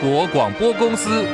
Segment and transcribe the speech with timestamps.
[0.00, 1.24] 国广播公司。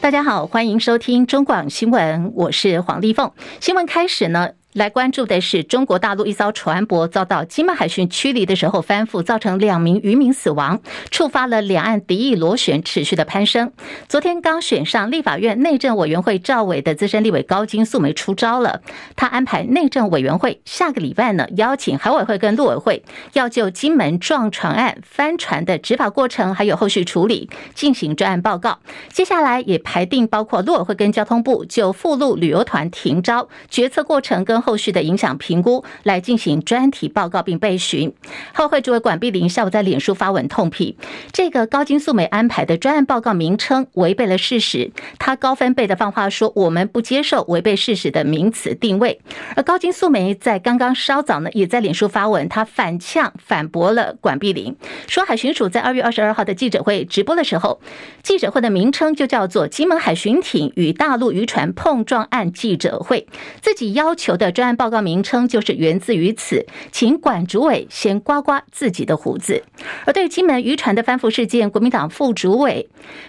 [0.00, 3.32] 大家好，欢迎收听中广新闻，我是黄丽凤。
[3.60, 4.57] 新闻开始呢。
[4.74, 10.80] 来关注的是中国大陆一艘船舶遭到金门海巡驱离的时候翻覆，造成两名渔民死亡，
[11.10, 13.72] 触发了两岸敌意螺旋持续的攀升。
[14.08, 18.82] 昨天刚选上立法院内政委员会赵委的资深立委高金素梅出招了，
[19.16, 28.78] 他安排内政委员会下个礼拜呢邀请海委会跟陆委会，要就金门撞船案翻船的执法过程还有后续处理进行专案报告。
[29.10, 34.57] 接下来也排定包括陆委会跟交通部就附录旅游团停招决策过程跟。
[34.60, 38.12] 后续的影响评估来进行专题报告并备询。
[38.52, 40.96] 后会主委管碧玲下午在脸书发文痛批，
[41.32, 44.90] 这个高金素梅安排的专案报告名称违背了事实。
[45.18, 49.20] 他高分贝的放话说，我们不接受违背事实的名词定位。
[49.54, 57.80] 而高金素梅在刚刚稍早呢，也在脸书发文，他反呛反驳了管碧玲，说海巡署在二月二十二号的记者会直播的时候，
[58.22, 63.26] 记者会的名称就叫做“金门海巡艇与大陆渔船碰撞案记者会”，
[63.62, 64.47] 自己要求的。
[64.52, 69.62] 专案报告名称就是源自于此，请管主委先刮刮自己的胡子。
[70.04, 72.88] 而对金门渔船的翻覆事件，国民党副主委。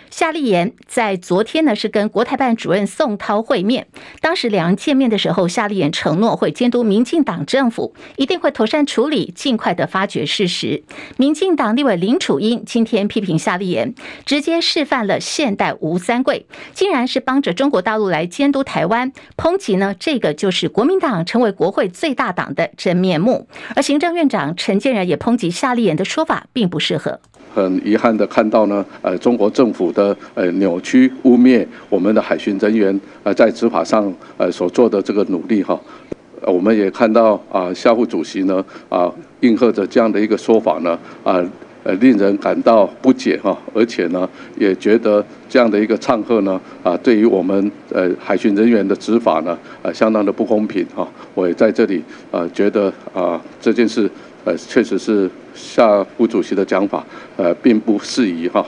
[0.09, 3.87] 夏立言在昨天呢是跟国台办主任宋涛会面，
[4.21, 10.83] 当时两人见面的时候，夏立言承诺会监督民进党政府，一定会妥善处理，尽快的发掘事实。
[11.17, 13.93] 民进党立委林楚英今天批评夏立言，
[14.25, 23.47] 直接示范了现代吴三桂，竟然是帮着中国大陆来监督台湾，抨击呢这个就是国民党成为国会最大党的真面目。
[23.75, 27.19] 而行政院长陈建仁也抨击夏立言的说法并不适合。
[27.53, 35.79] 很遗憾的看到呢，呃，中国政府的呃扭曲污蔑我们的海巡人员呃在执法上呃所做的这个努力哈，
[36.43, 39.11] 我们也看到啊，夏副主席呢啊
[39.41, 41.43] 应和着这样的一个说法呢啊
[41.83, 54.09] 呃令人感到不解哈，而且呢也觉得这样的一个唱和呢啊对于我们呃海巡人员的执法呢啊相当的不公平哈，我也在这里啊觉得啊这件事。
[54.45, 57.05] 呃，确实是夏副主席的讲法，
[57.37, 58.65] 呃，并不适宜哈。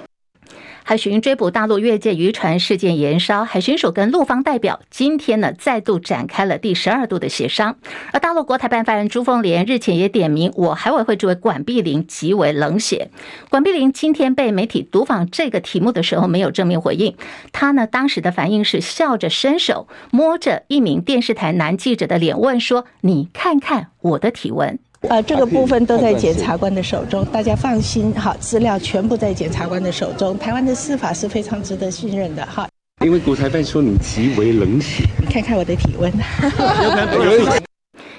[0.83, 7.77] 海巡追捕大陆越界渔船事件延烧，海巡署跟陆方代表今天呢再度展开了第十二度的协商。
[8.11, 13.09] 而大陆国台办发言人朱凤莲日前也点名我海委会主委管碧玲极为冷血。
[13.49, 17.15] 管碧玲今天被媒体读访这个题目的时候没有正面回应，
[17.53, 24.77] 他呢当时的反应是笑着伸手摸着一名电视台男记者的脸问说：“你看看我的体温。”
[25.09, 30.37] 呃，这个部分都在检察官的手中，大家放心，好，资料全部在检察官的手中。
[30.37, 32.67] 台湾的司法是非常值得信任的，哈。
[33.03, 36.11] 因为国台办说你极为冷血，你看看我的体温。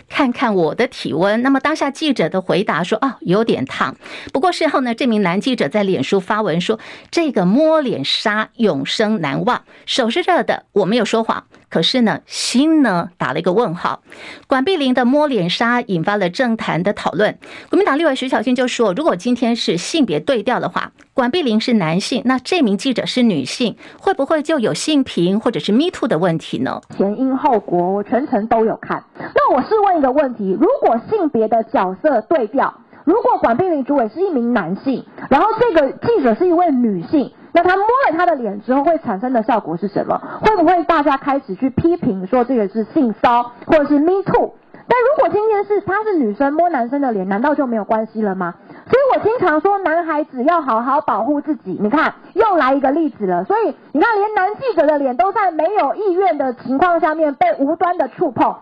[0.09, 1.41] 看看我的体温。
[1.41, 3.97] 那么当下记者的回答说：“哦，有点烫。”
[4.31, 6.79] 不过事后呢，这名男记者在脸书发文说
[7.11, 11.45] ：“这个摸脸杀永生难忘，手是热的，我没有说谎。
[11.73, 14.03] 可是呢，心呢打了一个问号。”
[14.47, 17.39] 管碧玲的摸脸杀引发了政坛的讨论。
[17.71, 29.03] 国民党立委徐巧芯就说：“如果今天是性别对调的话，管碧玲是男性，那这名记者是女性，会不会就有性平或者是 Me Too 的问题呢？”前因后果，我全程都有看。
[29.19, 30.03] 那我是问一。
[30.03, 40.21] 个问题：如果性别的角色对调，如果管碧玲主委是一名男性，然后这个记者是一位女性，那他摸了他的脸之后会产生的效果是什么？
[40.41, 44.55] 会不会大家开始去批评说这个是性骚或者是 Me Too？
[44.89, 48.55] 但如果今天是她是女生摸男生的脸，难道就没有关系了吗？
[48.91, 51.79] 所以我经常说，男孩子要好好保护自己。
[51.81, 53.45] 你看，又来一个例子了。
[53.45, 58.57] 所以你看，连男记者的脸都在没有意愿的情况下面被无端的触碰。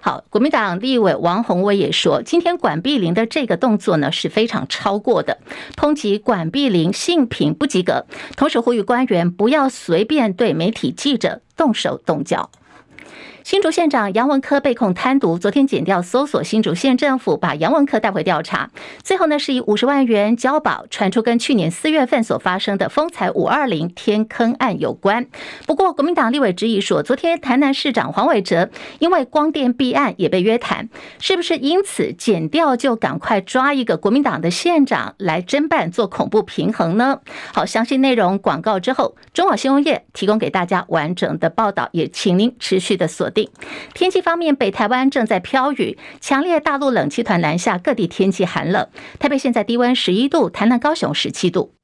[0.00, 5.38] 好，国民党立委王宏威也说，今天管碧玲的这个动作呢是非常超过的，
[5.76, 12.50] 通缉管碧玲性品不及格，同时呼吁官员不要随便对媒体记者动手动脚。
[13.46, 18.68] 新竹县长杨文科被控贪渎，昨天检调搜索新竹县政府，把杨文科带回调查。
[19.04, 25.28] 最后呢，是以五十万元交保，传出跟去年四月份所发生的丰采五二零天坑案有关。
[25.64, 30.88] 不过，国民党立委质疑说，昨天台南市长黄伟哲因为光电弊案也被约谈，
[31.20, 37.20] 是不是因此检调就赶快抓一个国民党的县长来侦办做恐怖平衡呢？
[37.54, 43.30] 好，详细内容广告之后，中广新闻业提供给大家完整的报道，也请您持续的锁
[43.94, 48.86] 天气方面，北台湾正在飘雨，强烈大陆冷气团南下，各地天气寒冷。
[49.18, 51.74] 台北现在低温十一度，台南、高雄十七度。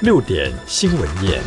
[0.00, 1.40] 六点新闻夜。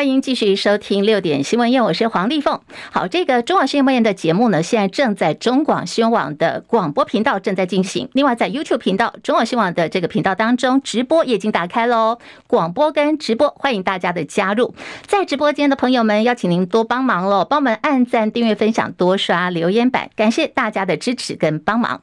[0.00, 2.58] 欢迎继续收听六点新闻院，我是黄丽凤。
[2.90, 8.08] 好，这个中广新闻院的节目呢，现在正在中广新闻网的广播频道正在进行。
[8.14, 12.16] 另外，在 YouTube 频道中广新闻网的这个频道当中，直播也已经打开喽。
[12.46, 14.74] 广播跟直播，欢迎大家的加入。
[15.06, 22.00] 在直播间的朋友们，邀请您多帮忙喽，帮我们按赞、订阅、分享、多刷留言板，感谢大家的支持跟帮忙。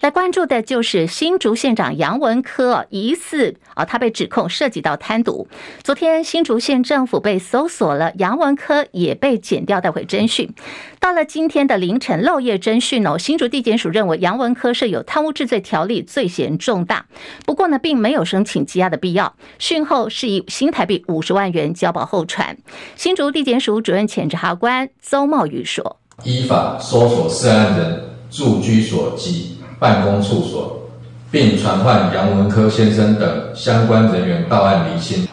[0.00, 5.46] 来关注的就是新竹县长杨文科疑似啊，他被指控涉及到贪渎。
[5.82, 10.52] 昨天新竹县政府被被搜索了，杨文科也被剪掉带回侦讯。
[10.98, 17.06] 到了今天的凌晨漏夜侦讯哦，新竹地检署认为杨文科是有贪污治罪条例罪嫌重大，
[17.46, 19.36] 不过呢，并没有申请羁押的必要。
[19.60, 22.58] 讯后是以新台币五十万元交保候传。
[22.96, 30.90] 新竹地检署主任检察官邹茂宇说：“依法搜索涉案人住居所及。”办公处所，
[31.30, 35.28] 并传唤杨文科先生等相关人员到案离清。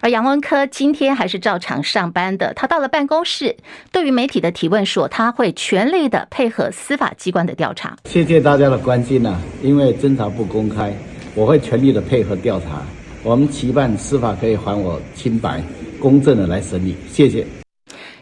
[0.00, 2.52] 而杨文科今天还是照常上班的。
[2.54, 3.56] 他到了办公室，
[3.90, 7.96] 对于媒体的提问说，他会全力的配合司法机关的调查。
[8.04, 10.92] 谢谢大家的关心呐、啊，因为侦查不公开，
[11.34, 12.82] 我会全力的配合调查。
[13.22, 15.62] 我们期盼司法可以还我清白，
[15.98, 16.94] 公正的来审理。
[17.10, 17.46] 谢谢。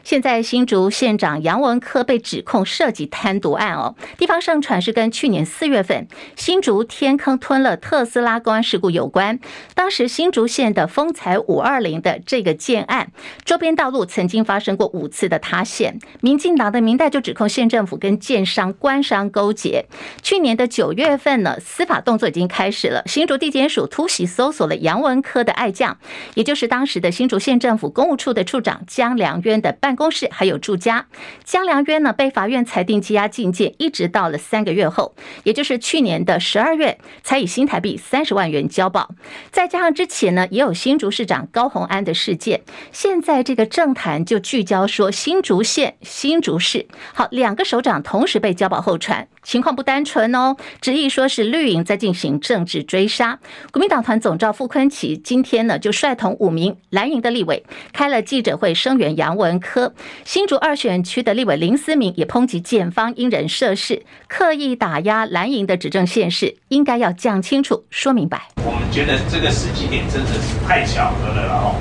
[0.04, 9.38] 现在新竹县长杨文科被指控涉及贪渎案哦，地方盛传是跟去年四月份新竹天坑吞了特斯拉公安事故有关。
[9.74, 13.12] 当时新竹县的丰财五二零的这个建案，
[13.44, 19.86] 周边道路曾经发生过五次的塌陷，民进党的民代就指控县政府跟建商官商勾结。
[20.20, 25.96] 去年的九月份呢，司法动作已经开始了，新竹地检署突袭搜索了杨文科的爱将，
[26.34, 29.91] 也就是当时的新竹县政府公务处的处长江良渊的办。
[29.92, 31.04] 办公室还有住家，
[31.44, 39.10] 江良渊呢被法院裁定羁押禁见，一直到了三个月后，也就是去年的十二月，才以新台币三十万元交保。
[39.50, 49.28] 再加上之前呢，也有新竹市长高虹安的事件，现在这个政坛就聚焦说新竹县、新竹市，好，两个首长同时被交保候传。
[49.42, 53.40] 情况不单纯哦，执意说是绿营在进行政治追杀。
[53.72, 59.81] 国民党团总召傅崐萁今天呢就率同五名蓝营的立委开了记者会声援杨文科。
[60.24, 68.48] 新竹二选区的立委林思明也抨击检方因人设事，刻意打压蓝营的执政县市，应该要讲清楚、说明白。
[68.64, 71.74] 我们觉得这个时机点真的是太巧合了哦。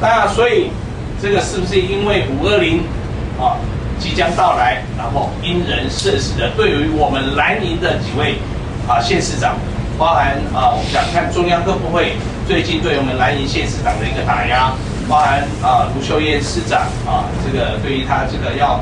[0.00, 0.70] 那所以
[1.20, 2.80] 这个是不是因为五二零
[3.38, 3.58] 啊？
[4.00, 8.36] 即将到来，然后因人设事的，对于我们蓝营的几位
[8.86, 9.58] 啊县市长，
[9.98, 12.12] 包含啊我们想看中央各部会
[12.46, 14.72] 最近对我们蓝营县市长的一个打压，
[15.08, 18.80] 包含啊卢秀燕市长啊这个对于他这个要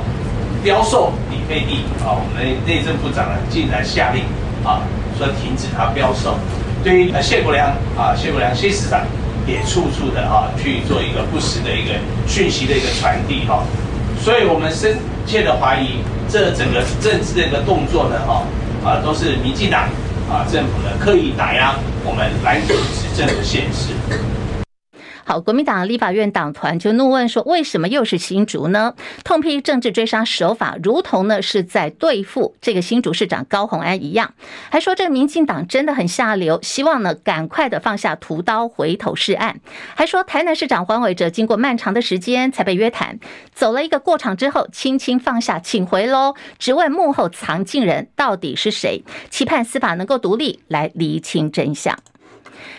[0.62, 4.24] 标售李沛地啊，我们内政部长呢竟然下令
[4.62, 4.84] 啊
[5.16, 6.36] 说停止他标售，
[6.84, 9.00] 对于呃谢国梁啊谢国梁谢市长
[9.46, 11.96] 也处处的啊去做一个不实的一个
[12.28, 13.64] 讯息的一个传递哈。
[14.20, 18.44] 所以我们深切的怀疑，这整个政治的一个动作呢，哈
[18.84, 19.88] 啊，都是民进党
[20.28, 21.74] 啊政府呢刻意打压
[22.04, 23.94] 我们蓝营执政的现实。
[25.28, 28.94] 好，国民党立法院党团就怒问说：“为什么又是新竹呢？”
[29.24, 34.34] 痛批政治追杀手法，如同呢是在对付这个新竹市长高虹安一样，
[34.70, 39.58] 还说这个民进党真的很下流，希望呢赶快的放下屠刀，回头是岸。
[39.96, 43.18] 还说台南市长黄伟哲经过漫长的时间才被约谈，
[43.52, 46.36] 走了一个过场之后，轻轻放下，请回喽。
[46.60, 49.02] 只问幕后藏镜人到底是谁？
[49.28, 51.98] 期盼司法能够独立来厘清真相。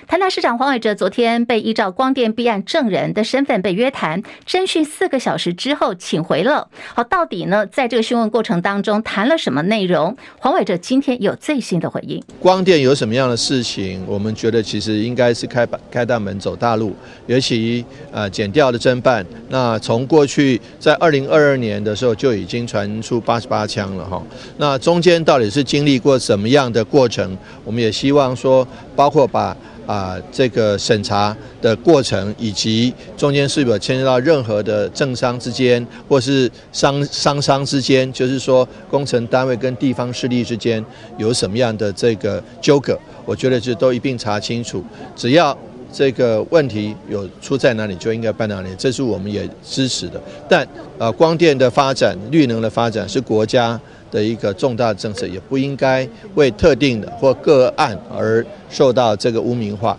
[0.08, 6.66] 台南市长黄伟哲昨天被依照光电弊案证人的身份被约谈，侦讯四个小时之后请回了。
[6.94, 10.16] 好，到底呢，在这个讯问过程当中谈了什么内容？
[10.40, 12.24] 黄伟哲今天有最新的回应。
[12.40, 14.02] 光电有什么样的事情？
[14.08, 16.96] 我们觉得其实应该是开开大门走大路，
[17.26, 19.26] 尤其呃检调的侦办。
[19.50, 24.24] 那从过去在二零二二年的时候就已经传出八十八枪了哈。
[24.56, 27.38] 那中间到底是经历过什么样的过程？
[27.66, 29.54] 我们也希望说，包括把。
[29.88, 40.84] 啊，这个审查的过程，以及中间是否牵涉到任何的政商之间，或是商商商之间，就是说工程单位跟地方势力之间
[41.18, 44.84] 有什么样的这个纠葛，我觉得就都一并查清楚。
[45.16, 45.58] 只要
[45.90, 50.22] 这个问题有出在哪里，就应该办哪里，这是我们也支持的。
[50.50, 50.68] 但
[51.00, 53.80] 啊，光电的发展、绿能的发展是国家
[54.12, 59.98] 的一个重大政策，也不应该为特定的或个案而受到这个污名化。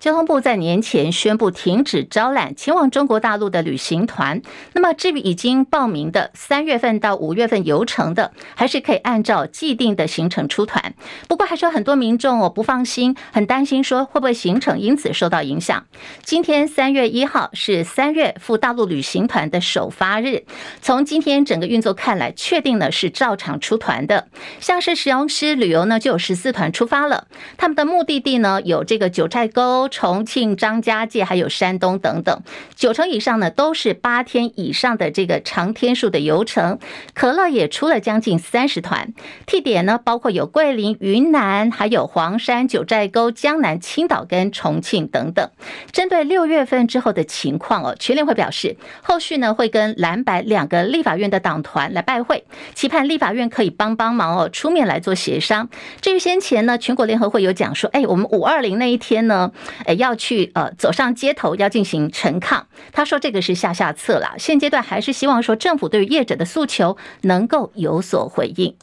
[0.00, 4.40] 交通部在年前宣布停止招揽前往中国大陆的旅行团。
[4.72, 10.94] 那么，至于已经报名的三月份到五月份游程的，还是可以按照既定的行程出团。
[11.28, 15.84] 不过，还是有很多民众哦不放心，很担心说会不会行程因此受到影响。
[16.22, 20.44] 今天三月一号是三月赴大陆旅行团的首发日，
[20.80, 24.28] 从今天整个运作看来，确定了是照常出团的。
[24.60, 27.26] 像是石龙狮旅游呢，就有十四团出发了，
[27.58, 29.89] 他们的目的地呢有这个九寨沟。
[29.90, 32.42] 重庆、张家界还有山东等等，
[32.74, 36.78] 九成以上呢都是八天以上的这个长天数的游程。
[37.12, 39.12] 可乐也出了将近三十团，
[39.44, 45.50] 地点呢包括有桂林、云南，还有黄山、九寨沟、江南、青岛跟重庆等等。
[45.92, 52.44] 针对六月份之后的情况哦，全联会表示，后续呢会跟蓝白两个立法院的党团来拜会，
[52.74, 55.68] 期盼立法院可以帮帮忙哦，出面来做协商。
[56.00, 59.50] 至于先前呢，全国联合会有讲说，哎，我们五二零那一天呢。
[59.98, 62.66] 要去呃走上街头，要进行陈抗。
[62.92, 68.74] 他说这个是下下策了，现阶段还是希望说政府对于业者的诉求能够有所回应。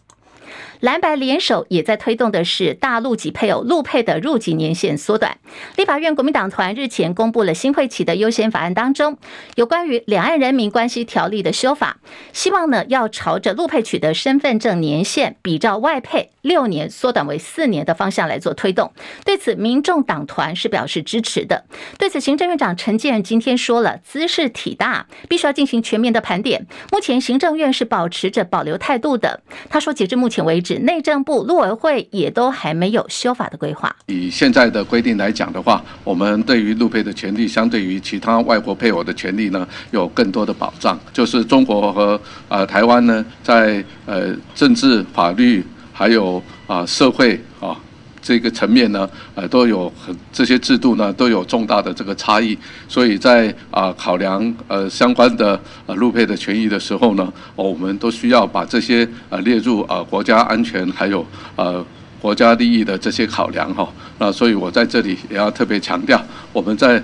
[0.79, 5.39] 蓝白联手也在推动的是大陆籍配偶陆配的入籍年限缩短。
[5.75, 9.17] 立法院国民党团日前公布了新会期的优先法案当中，
[9.55, 11.97] 有关于两岸人民关系条例的修法，
[12.31, 18.93] 希望呢要朝着陆配取得身份证年限比照外配六年缩短为四年的方向来做推动。
[19.25, 21.65] 对此，民众党团是表示支持的。
[21.97, 26.67] 对此，行政院长陈建仁今天说了，兹事体大，必须要进行全面的盘点。
[26.91, 29.41] 目前行政院是保持着保留态度的。
[29.69, 30.66] 他说，截至目前为止。
[30.75, 33.95] 内政部、陆委会也都还没有修法的规划。
[34.07, 40.99] 以现在的规定来讲的话，我们对于陆配的权利，相对于其他外国配偶的权利呢，有更多的保障。
[41.13, 47.77] 就是中国和呃台湾呢，在呃政治、法律还有啊、社会啊。
[48.27, 61.81] 这个层面呢，呃，都有很这些制度呢，都有重大的这个差异，所以在啊考量呃相关的呃陆配的权益的时候呢，我们都需要把这些呃列入呃国家安全还有呃
[62.21, 63.87] 国家利益的这些考量哈。
[64.19, 67.01] 那所以我在这里也要特别强调，我们在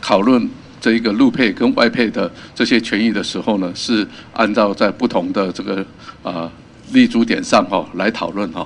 [0.00, 0.48] 讨论
[0.80, 5.84] 这一个陆配跟外配的这些权益的时候呢，是按照在不同的这个
[6.22, 6.48] 呃
[6.92, 8.64] 立足点上哈来讨论哈。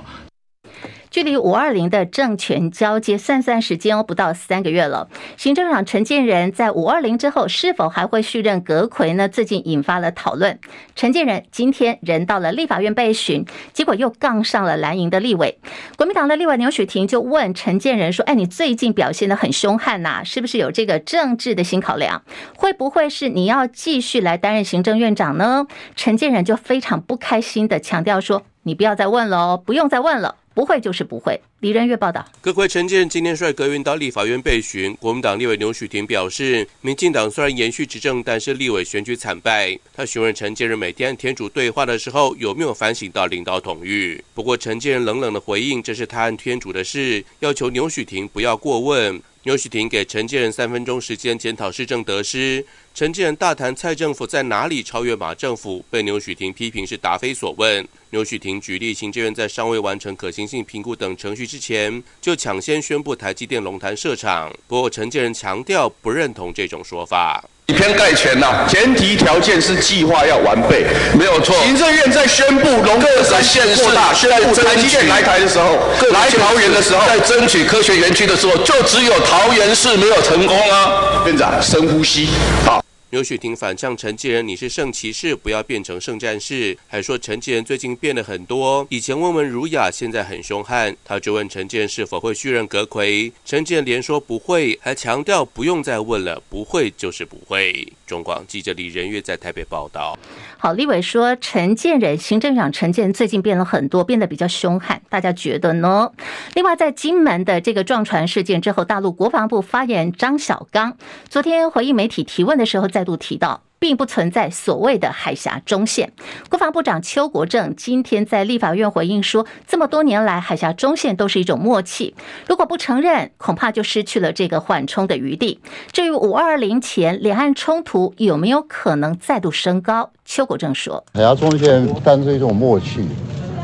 [1.11, 5.07] 距离五二零的政权交接算算时间哦，不到三个月了。
[5.37, 9.27] 行政长陈建仁在五二零之后是否还会续任阁揆呢？
[9.27, 10.59] 最近引发了讨论。
[10.95, 15.59] 陈建仁今天人到了立法院被询，结果又杠上了蓝营的立委。
[15.97, 22.21] 国民党的立委牛雪婷就问陈建仁说：“哎，你最近表现得很凶悍呐，是不是有这个政治的新考量？
[22.55, 31.41] 会不会是你要继续来担任行政院长呢？”陈建仁就非常不开心的强调说：“你不要再问了哦，不用再问了。”不会就是不会。
[31.59, 34.95] 李仁月报道，阁揆陈建今天率阁员到立法院备询。
[34.95, 39.77] 国民党立委牛许庭表示，民进党虽然延续执政，但是立委选举惨败。
[39.93, 44.23] 他询问陈建仁每天天主对话的时候有没有反省到领导统御。
[44.33, 49.21] 不过陈建仁冷冷的回应，这是他和天主的事，要求牛许庭不要过问。
[49.43, 52.65] 牛许庭给陈建仁三分钟时间检讨市政得失。
[52.93, 57.87] 陈建仁大谈蔡政府在哪里超越马政府，被牛许庭批评是答非所问。
[58.09, 64.53] 牛许庭举例，行政院在尚未完成可行性评估等程序之前，就抢先宣布台积电龙潭设厂。
[64.67, 67.43] 不过陈建人强调不认同这种说法。
[67.65, 70.85] 以偏概全呐、啊，前提条件是计划要完备，
[71.17, 71.55] 没有错。
[71.63, 75.77] 行政院在宣布龙潭县扩大，宣布台积电来台的时候，
[76.11, 81.23] 来桃园的时候，在争取科学园区的时候，就只有桃园市没有成功啊。
[81.25, 82.29] 院长，深呼吸，
[82.65, 82.83] 好。
[83.11, 86.77] 牛雪婷反呛陈建仁，你是圣骑士，不要变成圣战士。
[86.87, 90.95] 还说陈建仁最近变了很多，以前温文儒雅，现在很凶悍。
[91.03, 97.91] 他就问陈建仁是否会续任阁揆，陈建仁连说不会，还强调不用再问了，不会就是不会。
[98.05, 100.15] 中广记者李仁月在台北报道。
[100.59, 106.11] 好，立委说陈建仁，行政长陈建仁最近变了很多，变得比较凶悍，大家觉得呢？
[106.53, 110.95] 另外，在金门的这个撞船事件之后，大陆国防部发言人张小刚
[111.27, 116.11] 昨天回应媒体提问的时候，在再度提到，并不存在所谓的海峡中线。
[116.49, 122.13] 国防部长邱国正今天在立法院回应说，这么多年来，海峡中线都是一种默契，
[122.49, 125.61] 如果不承认，恐怕就失去了这个缓冲的余地。
[125.93, 133.07] 至于五二零前两岸冲突有没有可能再度升高，邱国正说，海峡中线但是一种默契，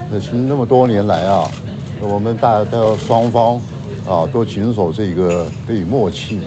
[0.10, 1.51] 那其实那么多年来啊，
[2.00, 3.60] 我们大家都双方
[4.08, 6.39] 啊都谨守这个可以默契。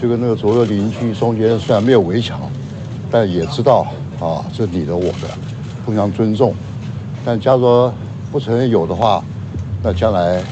[0.00, 2.40] 就跟那个左右邻居中间虽然没有围墙，
[3.10, 3.86] 但也知道
[4.18, 5.28] 啊，这你的我的，
[5.84, 6.54] 互相尊重。
[7.22, 7.92] 但假如说
[8.32, 9.22] 不承认有的话，
[9.82, 10.42] 那将来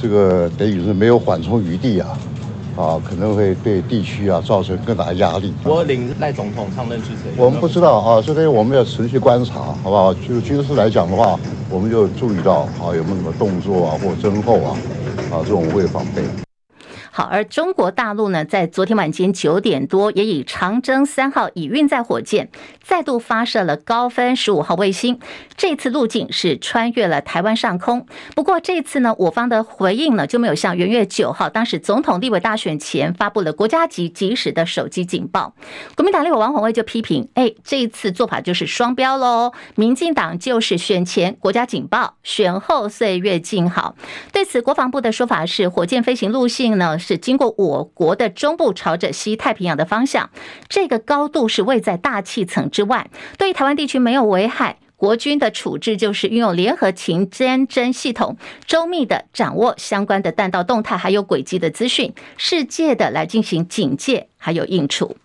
[0.00, 2.18] 这个等于是没有缓冲余地啊，
[2.76, 5.54] 啊，可能会对地区啊造成更大压力。
[5.64, 10.12] 我领赖总统上任之前，我们不知道啊，这边我们要持续观察，好不好？
[10.12, 14.76] 就军事来讲的话，我们就注意到啊，有没有什么动作啊或增厚啊，
[15.32, 16.22] 啊，这种无谓防备。
[17.18, 22.48] 好，而中国大陆呢，在昨天晚间九点多，也以长征三号乙运载火箭
[22.80, 25.18] 再度发射了高分十五号卫星。
[25.56, 28.06] 这次路径是穿越了台湾上空。
[28.36, 35.54] 不过这次呢，我方的回应呢，就没有像元月九号当时总统立委大选前发布了国家级及时的手机警报。
[35.96, 39.52] 国民党立委王鸿薇就批评：哎，这一次做法就是双标喽！
[39.74, 43.96] 民进党就是选前国家警报，选后岁月静好。
[44.32, 50.28] 对此，国防部的说法是，火箭飞行路线呢，是经过我国的中部，朝着西太平洋的方向，
[50.68, 54.76] 这个高度是位在大气层之外，对台湾地区没有危害。
[54.94, 58.36] 国军的处置就是运用联合情监侦系统，
[58.66, 65.16] 周密的掌握相关的弹道动态还有轨迹的资讯，世界的来进行警戒还有应处。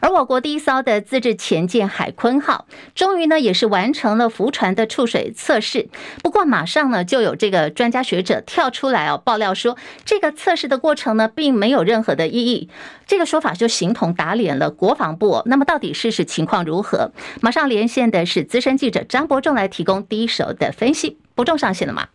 [0.00, 5.88] 而我国第一艘的自制潜舰海鲲号，终于呢也是完成了浮船的触水测试。
[6.22, 12.68] 不过马上呢就有这个专家学者跳出来哦爆料说，这个测试的过程呢并没有任何的意义。
[13.06, 15.42] 这个说法就形同打脸了国防部。
[15.46, 17.12] 那么到底事实情况如何？
[17.40, 21.18] 马上连线的是资深记者张伯仲来提供第一手的分析。
[21.34, 22.08] 伯仲上线了吗？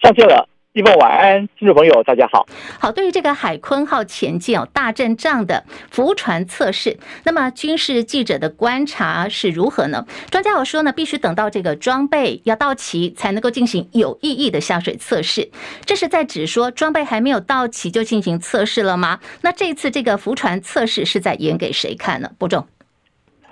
[0.00, 0.48] 上线了。
[0.74, 2.46] 一峰晚安，听众朋友大家好。
[2.80, 10.06] 好，对于这个海鲲号前进哦大阵仗的浮船测试，那么军事记者的观察是如何呢？
[10.30, 15.50] 专家有说呢，必须等到这个装备要到齐，才能够进行有意义的下水测试。
[15.84, 19.20] 这是在指说装备还没有到齐就进行测试了吗？
[19.42, 22.30] 那这次这个浮船测试是在演给谁看呢？
[22.38, 22.66] 伯仲，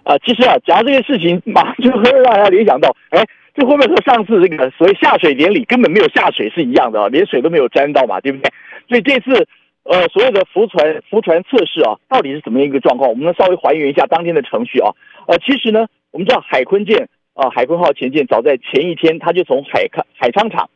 [0.04, 3.22] 啊、呃，其实啊，讲这个事情，马上就会让大家联想到，哎。
[3.60, 7.08] 这会不会和上次这个所谓下水典礼根本没有下水是一样的啊？
[7.08, 8.50] 连水都没有沾到嘛，对不对？
[8.88, 9.46] 所以这次
[9.82, 13.10] 呃所有的浮船浮船测试啊，到底是怎么样一个状况？
[13.10, 14.92] 我们能稍微还原一下当天的程序啊。
[15.26, 20.70] 呃，其实呢，我们知道海鲲舰啊，海鲲号潜舰早在前一天，它就从海康海昌厂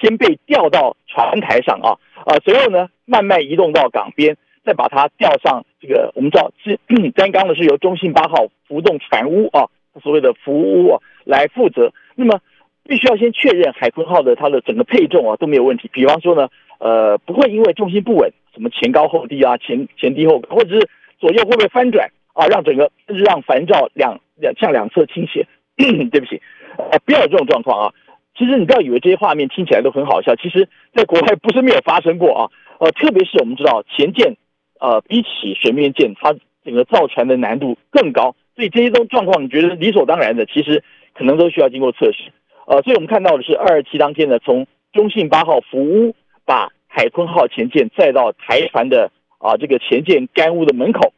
[0.00, 1.92] 先被调到船台上啊
[2.24, 6.78] 啊，随后呢慢慢移动到港边，再把它调上这个我们知道是
[7.10, 9.68] 担纲的是由中信八号浮动船坞啊，
[10.02, 11.92] 所谓的浮坞来负责。
[12.14, 12.40] 那么
[12.84, 25.46] 必须要先确认海鲲号的它的整个配重啊都没有问题，比方说呢，呃，不会因为重心不稳，什么前高后低啊，前前低后高，或者是左右会不会翻转啊，让整个让帆罩两两向两侧倾斜。
[26.10, 26.42] 对不起，
[26.76, 27.94] 呃，不要有这种状况啊。
[28.36, 32.50] 其实你不要以为这些画面听起来都很好笑，其实在国外不是没有发生过啊。
[32.80, 34.36] 呃，特别是我们知道潜舰
[34.80, 40.82] 呃比起水面舰，它整个造船的难度更高，所以这些种状况你觉得理所当然的，其实。
[41.14, 42.30] 可能都需要经过测试，
[42.66, 46.14] 呃，所以我们看到的是二二七当天呢，从中信八号浮坞
[46.46, 51.12] 把海鲲号前舰载到台船的啊这个前舰干坞的门口，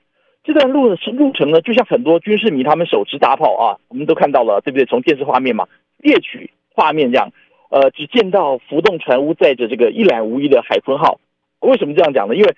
[0.45, 4.85] 这段路是路程呢，就像很多军事迷他们手持大炮啊，我们都看到了，对不对？
[4.87, 7.33] 从电视画面嘛，猎取画面这样，
[7.71, 11.21] 呃，只见到浮动船坞载着这个一览无遗的海鲲号。
[11.61, 12.35] 为什么这样讲呢？
[12.35, 12.57] 因为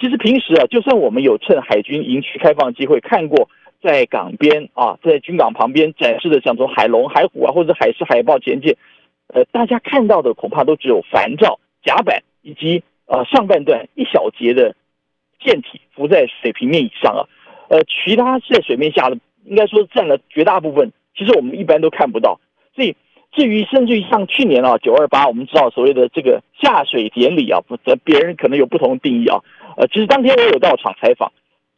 [0.00, 3.50] 其实平时啊，就算我们有趁海军营区开放机会看过。
[3.86, 8.76] 在港边啊，在军港旁边展示的，像从海龙、海虎啊，或者海狮、海豹潜舰，
[9.28, 14.74] 呃，大家看到的恐怕都只有帆罩、甲板以及呃上半段一小节的
[15.38, 17.22] 舰体浮在水平面以上啊，
[17.68, 22.40] 呃，其他在水面下的，应该说占了绝大部分，其实我们一般都看不到。
[22.74, 22.96] 所以，
[23.30, 29.38] 至于甚至于像去年啊，九二八，我们知道所谓的这个下水典礼啊，不，别人可能有不同的定义啊，
[29.76, 31.30] 呃，其实当天我有到场采访，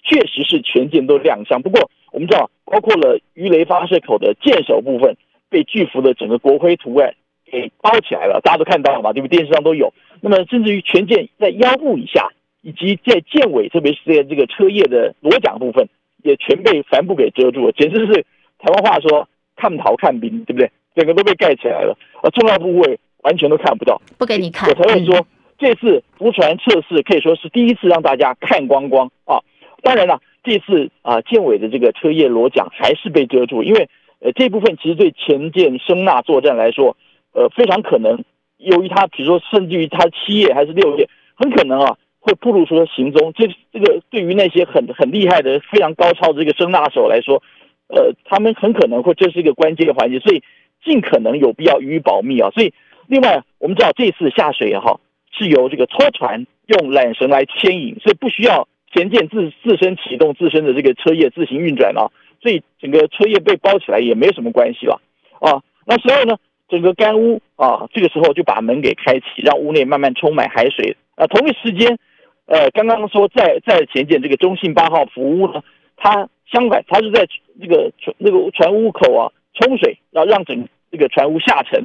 [0.02, 1.90] 确实是全舰都亮相，不过。
[2.12, 5.16] 我们知道，包括了鱼雷发射口的舰首部分
[5.50, 9.12] 被巨幅的整个国徽图案给包起来了，大家都看到了嘛？
[9.12, 9.38] 对不对？
[9.38, 9.92] 电视上都有。
[10.20, 12.28] 那么，甚至于全舰在腰部以下，
[12.62, 15.88] 以及在舰尾，特别是在这个车叶的螺桨部分，
[16.22, 18.24] 也全被帆布给遮住了，简直是
[18.58, 20.70] 台湾话说“看逃看兵”，对不对？
[20.96, 24.00] 整个都被盖起来了，而重要部位完全都看不到。
[24.18, 25.24] 不给你看，我才会说、嗯、
[25.58, 29.40] 这次浮船测试可以说是第一次让大家看光光啊！
[29.82, 30.20] 当然了。
[30.48, 36.96] 这次啊，舰尾的这个车叶螺桨还是被遮住，因为呃这部分其实对前舰声纳作战来说，
[37.34, 38.24] 呃非常可能，
[38.56, 41.06] 由于它比如说甚至于它七叶还是六叶，
[41.36, 43.34] 很可能啊会暴露出行踪。
[43.34, 47.42] 这这个对于那些很很厉害的非常高超的这个声纳手来说，
[47.88, 50.42] 呃他们很可能会这是一个关键的环节，所以
[50.82, 52.48] 尽可能有必要予以保密啊。
[52.50, 52.72] 所以
[53.06, 58.66] 另外我们知道这次下水也好，是由这个拖船用缆绳来牵引，所以不需要。
[58.92, 62.08] 前舰自自身启动自身的这个车叶自行运转啊，
[62.40, 65.00] 所以整个车叶被包起来也没什么关系了
[65.40, 65.62] 啊。
[65.84, 66.36] 那时候呢，
[66.68, 70.96] 整个干坞啊，这个时候就把门给开启，让屋内慢慢充满海水。
[71.16, 71.98] 啊，同一时间，
[72.46, 75.62] 呃，刚刚说在在前舰这个中信八号浮屋呢，
[75.96, 77.26] 它相反，它是在
[77.60, 81.84] 这个船那个船屋口啊冲水，然后让整这个船屋下沉。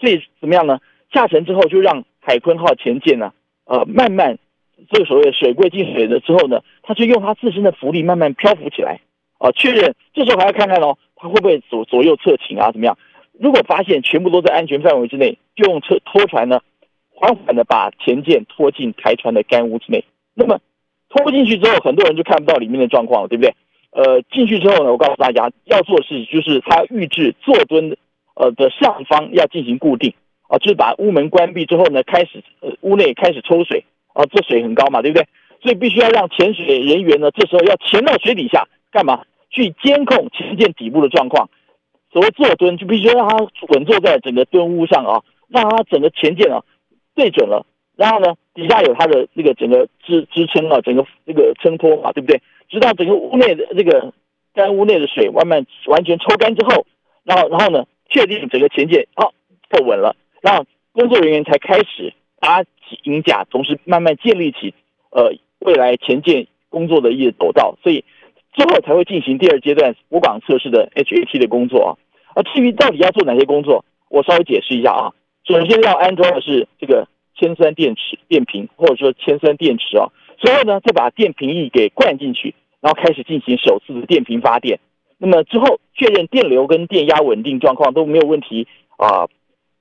[0.00, 0.78] 所以怎么样呢？
[1.12, 3.32] 下沉之后就让海鲲号前舰呢，
[3.66, 4.38] 呃，慢慢
[4.88, 9.00] 这个所谓的水柜进水了之后呢，它就用它自身的浮力慢慢漂浮起来。
[9.38, 12.72] 啊，确认这时候还要看看哦，它会不会左左右侧倾啊？
[12.72, 12.98] 怎么样？
[13.38, 16.60] 如果发现全部都在安全范围之内，就用车拖船呢，
[17.08, 20.04] 缓缓的把前舰拖进台船的干屋之内。
[20.34, 20.60] 那么
[21.08, 23.54] 拖进去之后，很多人就看不到里面的状况了，对不对？
[23.92, 27.96] 呃，进去之后呢，我告诉大家要做的事就是，他预置坐墩
[28.34, 30.12] 呃的上方要进行固定
[30.48, 33.84] 啊，就是把屋门关闭之后呢，开始呃屋内开始抽水
[34.14, 35.26] 啊，这水很高嘛，对不对？
[35.62, 39.22] 所以必须要让潜水人员呢，这时候要潜到水底下干嘛？
[39.50, 41.50] 去监控前舰底部的状况。
[42.12, 43.36] 所谓坐蹲，就必须让它
[43.68, 46.62] 稳坐在整个墩屋上啊，让它整个前舰啊
[47.14, 52.40] 对准了，然后呢底下有它的那个整个支支撑啊，整个这个撑托嘛，对不对？
[52.68, 54.12] 直到整个屋内的这个
[54.54, 56.86] 干屋内的水慢慢完全抽干之后，
[57.24, 59.28] 然后然后呢确定整个前舰啊
[59.68, 64.74] 坐稳了，然后工作人员才开始把起鹰架，同时慢慢建立起
[65.10, 68.04] 呃未来前舰工作的一个走道，所以。
[68.52, 71.90] 之后才会进行第二阶段浮港测试的 HAT 的工作啊，
[72.34, 75.12] 而至于到底要做哪些工作，我稍微解释一下啊。
[75.44, 80.08] 首先要安装的是这个铅酸电池电瓶，或者说铅酸电池啊。
[80.40, 84.80] 随后呢，再把电瓶液给灌进去，然后开始进行首次的电瓶发电。
[85.16, 88.66] 那么之后确认电流跟电压稳定状况都没有问题
[88.98, 89.28] 啊，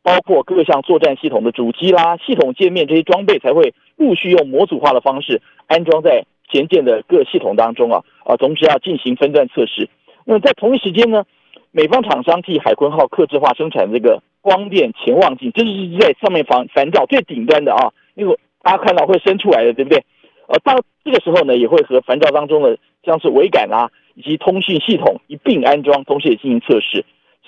[0.04, 6.26] 包括各项作战系统的主机啦、系统界面这些装备才会陆续用模组化的方式安装在。
[6.52, 9.88] 前舰的各系统当中啊啊，同时要进行分段测试。
[10.26, 11.24] 那么在同一时间呢，
[11.70, 20.04] 美方厂商替海鲲号客制化生产这个光电潜望镜，这是在上面防反照最顶端的啊，那个大家看到会伸出来的，对不对？
[20.48, 20.74] 呃，到
[21.06, 27.06] 这个时候呢，也会和反照当中的像是桅杆啊以及通讯系统一并安装，同时也进行测试。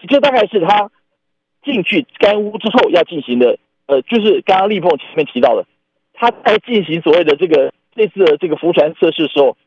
[0.08, 0.92] 这大概是他
[1.64, 5.66] 进去干屋之后要进行的，呃，就是刚刚立凤前面提到的，
[6.14, 7.74] 他在进行所谓的这个。
[7.94, 9.58] 这次的这个浮船测试的时候，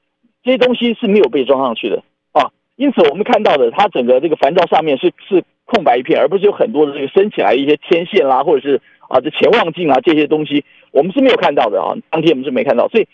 [0.42, 2.02] 这些东西是没有被装上去的
[2.32, 8.80] 啊，因此我们看到的，它整个这个帆罩上面是是空白一片，而不是有很多的这个升起来一些天线啦，或者是
[9.10, 13.06] 啊这潜望镜啊这些东西，我们是没有看到的啊，当天我们是没看到，所以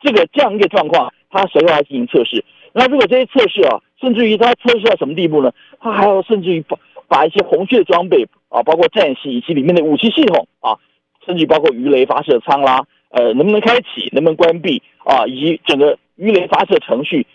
[0.00, 2.44] 这个这样一个状况，它随后来进行测试。
[2.72, 5.52] 那如果这些测试啊，甚至于它测试到什么地步呢？
[5.78, 6.76] 它还要甚至于把
[7.08, 10.78] 把一些红区的装备啊，包括战系以及里面的武器系统啊，
[11.24, 12.86] 甚至包括鱼雷发射舱啦。
[13.08, 15.26] 呃，能不能开启，能不能关闭啊？
[15.26, 17.26] 以及整个鱼雷发射程序，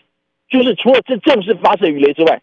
[0.50, 2.42] 就是除了这正式发射鱼雷之外，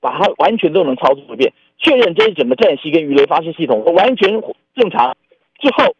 [0.00, 4.40] 把它完全都能操作一遍，确认这一整个战系跟鱼雷发射系统完全
[4.74, 5.16] 正常
[5.58, 5.96] 之后，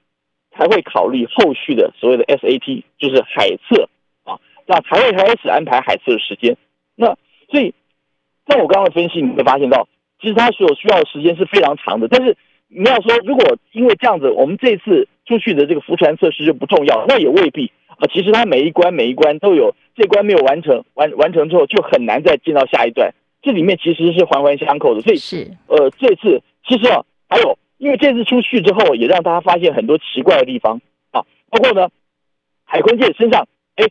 [0.52, 3.88] 才会考虑后续的所谓的 SAT，就是海测
[4.24, 6.56] 啊，那才会开始安排海测的时间。
[6.94, 7.06] 那
[7.50, 7.74] 所以，
[8.46, 9.88] 在我刚刚的分析，你会发现到，
[10.20, 12.08] 其实它所需要的时间是非常长的。
[12.08, 12.36] 但是
[12.68, 15.08] 你要说，如果因为这样子，我们这次。
[15.28, 18.08] 出去的这个浮船测试就不重要，那也未必啊。
[18.10, 23.12] 其实它每一关每一关都有，这关没有完成，完完成之后就很难再进到下一段。
[23.42, 25.02] 这里面其实是环环相扣的。
[25.02, 31.90] 所以是呃，这次其实啊，还有因为这次出去之后，也让大家发现很多奇怪的地方啊，包括呢，
[32.64, 33.84] 海坤舰身上哎，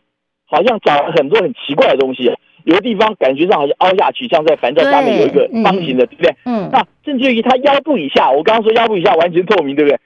[0.44, 2.32] 好像长了很多很奇怪的东西，
[2.68, 6.36] 有的地方感觉上好像凹下去，像在帆照下面有一个方形的，对，对不对？
[6.44, 6.68] 嗯。
[6.70, 9.98] 那甚至于它腰部以下，我刚刚说腰部以下完全透明，对不对？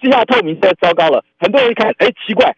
[0.00, 2.54] 这下透明太糟糕了，很多人一看，哎，奇怪，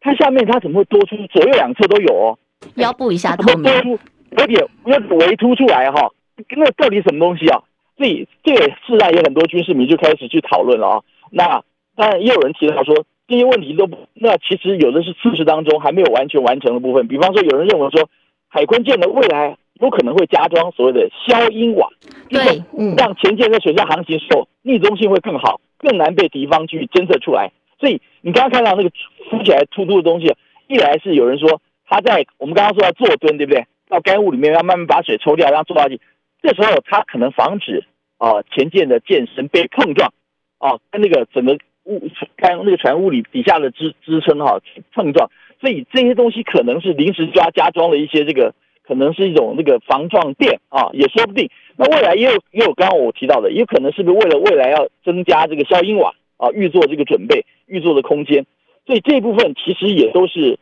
[0.00, 2.38] 它下面它怎么会多出左右两侧都有哦？
[2.76, 3.98] 腰部以下透明，多出
[4.38, 6.08] 有点有点微凸出来哈，
[6.56, 7.60] 那到底什么东西啊？
[7.96, 11.00] 所以这也事实上也很多军事迷就开始去讨论了啊。
[11.32, 11.64] 那
[11.96, 18.08] 当然也有人提到说，这些问题都不，那其实有的是测试当中还没有完全完成的部分，比方说有人认为说，
[18.48, 21.88] 海鲲舰的未来有可能会加装所谓的消音瓦，
[22.28, 25.60] 对，嗯，让前舰在水下航行时候逆中性会更好。
[25.80, 28.90] 更难被敌方去侦测出来，所以你刚刚看到那个
[29.30, 30.34] 浮起来突突的东西，
[30.66, 33.64] 一来是有人说他在我们刚刚说要坐蹲，对不对？
[33.88, 36.00] 到干物里面要慢慢把水抽掉，让坐下去。
[36.42, 37.84] 这时候他可能防止
[38.16, 40.12] 啊、呃、前舰的舰身被碰撞，
[40.58, 44.58] 啊、呃、跟那个整个物看那个船屋里底下的支支撑哈
[44.92, 48.54] 碰撞，所以这些东西可能是临时加加装了一些这个。
[48.88, 51.50] 可能是一种那个防撞垫啊，也说不定。
[51.76, 58.46] 那未来也有也有刚刚我提到的，也有可能是不是为了未来要增加这个消音瓦啊，预做这个准备，预做的空间。
[58.86, 60.58] 所以这一部分其实也都是，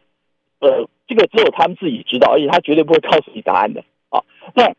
[0.58, 4.24] 呃，这个只有他们自己知道，而且他绝对不会告诉你答案的啊。
[4.56, 4.74] 在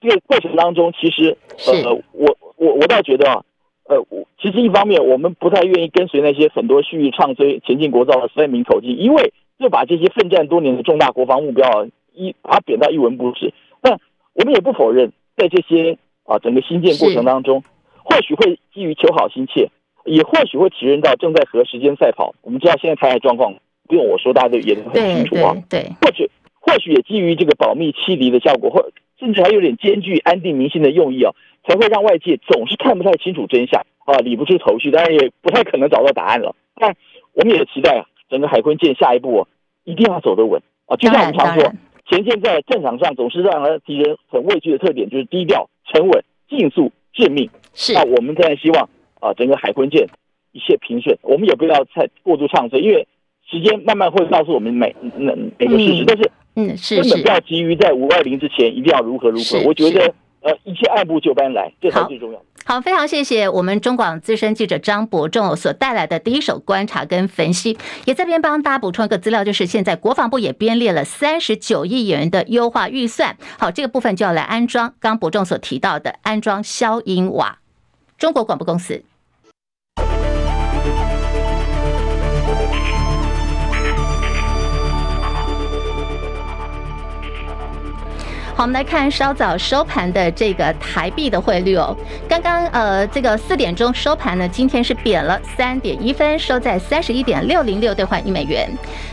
[0.00, 1.36] 这个过程当中，其实
[1.68, 3.44] 呃，我我我倒觉得啊，
[3.84, 4.04] 呃，
[4.42, 13.52] 其实一方面我们不太愿意跟随那些很多蓄意唱衰前进国造的三民口径，因为就把这些奋战多年的重大国防目标一把它贬到一文不值。
[13.82, 14.00] 但
[14.32, 17.62] 我们也不否认，在这些啊整个新建过程当中，
[18.02, 19.68] 或许会基于求好心切，
[20.06, 22.34] 也或许会体认到正在和时间赛跑。
[22.42, 23.54] 我们知道现在台海状况
[23.86, 25.54] 不用我说，大家都也很清楚啊。
[25.68, 31.34] 对，对，或许或许也基于这个保密欺敌的效果，或甚至还有点兼具安定民心的用意啊，
[31.66, 36.56] 才会让外界总是看不太清楚真相啊，理不出头绪，当然也不太可能找到答案了。
[36.76, 36.96] 但
[37.34, 39.48] 我们也期待啊，整个海坤舰下一步哦，
[39.84, 41.72] 一定要走得稳啊，就像我们常说。
[42.08, 47.48] 前线在战场上总是让人敌人很畏惧的特点，就是低调、沉稳、迅速、致命。
[47.72, 48.88] 是那我们当然希望
[49.20, 50.08] 啊，整个海坤舰
[50.50, 51.16] 一切平顺。
[51.22, 53.06] 我们也不要太过度唱衰，因为
[53.48, 56.02] 时间慢慢会告诉我们每每每个事实。
[56.02, 59.60] 嗯、但是，嗯，是根本不要急于在五二零之前一定要如何如何。
[59.64, 62.44] 我觉得，呃，一切按部就班来，这才是最重要的。
[62.64, 77.58] 好，非常谢谢我们中广资深记者张伯仲所带来的第一手观察跟分析，也在这边帮大家补充一个资料，就是现在国防部也编列了三十九亿元的优化预算，好，这个部分就要来安装刚伯仲所提到的安装消音瓦。
[78.16, 79.02] 中国广播公司。
[88.60, 91.96] 好，我们来看稍早收盘的这个台币的汇率哦。
[92.28, 98.68] 刚刚呃，这个四点钟收盘呢，今天是贬了三点一分，收在三十一点六零六兑换一美元。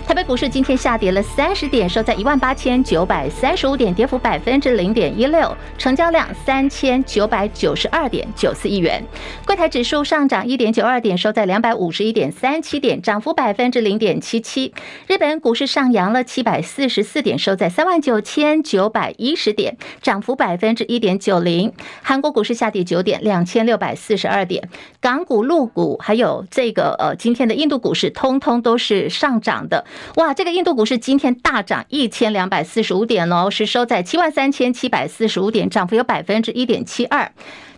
[0.06, 9.02] 台北股市今天下跌了三十点，收在一万八千九百三十五点，跌幅百分之零点一六，成交量三千九百九十二点九四亿元。
[9.46, 14.74] 柜台指数上涨一点九二点，收在两百五十一点三七点，涨幅百分之零点七七。
[15.08, 19.37] 日本股市上扬了七百四十四点，收在三万九千九百一。
[19.38, 21.72] 十点，涨幅百分之一点九零。
[22.02, 24.68] 韩国股市下跌九点，两千六百四十二点。
[25.00, 29.86] 港股、陆股还有这个呃，今天的印度股市通通都是上涨的。
[30.16, 37.32] 哇，这个印度股市今天大涨一千两百四十五点哦，是收在七万三千七百四十五点，涨幅有百分之一点七二。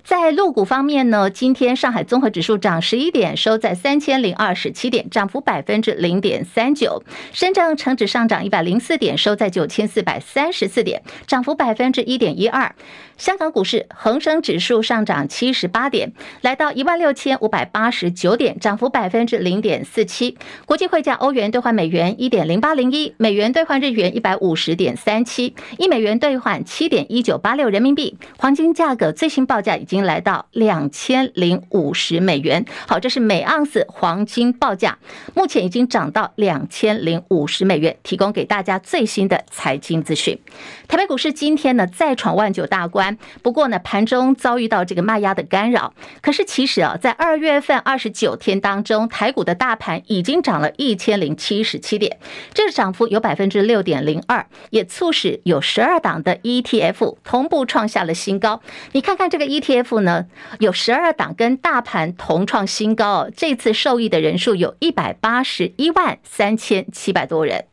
[0.09, 7.03] 在陆股方面呢，今天上海综合指数涨十一点，收在三千零二十七点，涨幅百分之零点三九。
[7.31, 12.73] 深圳成指上涨一百零四点，收在九千四百三十四点，涨幅百分之一点一二。
[13.17, 20.35] 香港股市恒生指数上涨七十八点，来到一万六千五百八十九点，涨幅百分之零点四七。
[20.65, 28.17] 国际汇价，欧元兑换美元一点零八零一，美元兑换日元一百五十点三七，一美元兑换七点一九八六人民币。
[28.37, 32.65] 黄金价格最新报价已经来到两千零五十美元。
[32.87, 34.97] 好，这是每盎司黄金报价，
[35.35, 37.97] 目前已经涨到两千零五十美元。
[38.03, 40.39] 提供给大家最新的财经资讯。
[40.87, 43.17] 台北股市今天呢再闯万九大关。
[43.41, 45.93] 不过呢，盘中遭遇到这个卖压的干扰。
[46.21, 52.17] 可是其实啊，在二月份二十九天当中，台股的大盘已经涨了一千零七十七点，
[52.53, 58.61] 这个涨幅有百分之六点零二，也促使有十二档的 ETF 同步创下了新高。
[58.93, 60.25] 你看看这个 ETF F 呢，
[60.59, 67.65] 有十二档跟大盘同创新高，这次受益的人数有一百八十一万三千七百多人。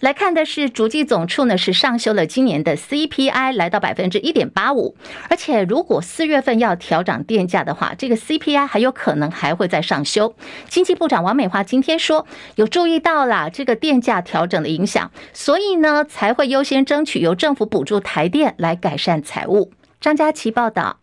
[0.00, 4.96] 来看的是，主计总处呢是上修了今年的 CPI，来到百分之一点八五，
[5.30, 10.34] 而且如果四月份要调涨电价的话，这个 CPI 还有可能还会再上修。
[10.68, 19.70] 经济部长王美花今天说，有注意到了这个电价调整的影响，所以呢才会优先争取由政府补助台电来改善财务。
[20.00, 21.01] 张佳琪报道。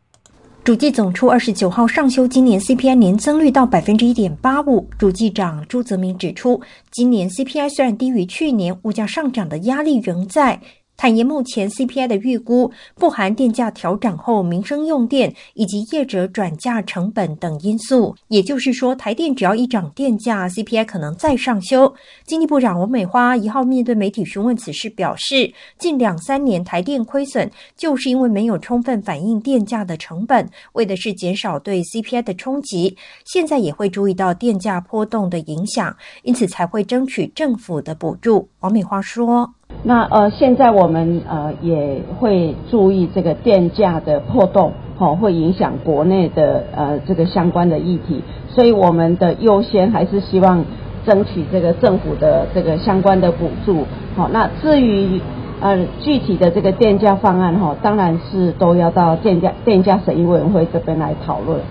[0.63, 4.87] 主计总处二十九号上修今年 CPI 年增率到百分之一点八五。
[4.99, 10.61] 主计长朱泽明指出，今年 CPI 虽然低于去年，物价上涨的压力仍在。
[11.01, 18.13] 坦言，目前 CPI 的预估不含电价调整后民生用电以及业者转嫁成本等因素。
[18.27, 21.93] 也就是说，台电只要一涨电价，CPI 可能再上修。
[22.25, 32.97] 经济部长王美花一号面对媒体询问此事，表示，近两三年台电亏损，就是因为没有充分反映电价的成本，为的是减少对 CPI 的冲击。
[33.23, 38.49] 现在也会注意到电价波动的影响，因此才会争取政府的补助。
[38.59, 39.49] 王美花说。
[39.81, 50.65] 那呃，现在我们呃也会注意这个电价的破动，好、哦，会影响国内的呃这个相关的议题，所以我们的优先还是希望
[51.05, 53.85] 争取这个政府的这个相关的补助。
[54.17, 55.21] 好、那至于
[55.61, 61.61] 呃具体的这个电价方案哈、当然是都要到电价电价审议委员会这边来讨论。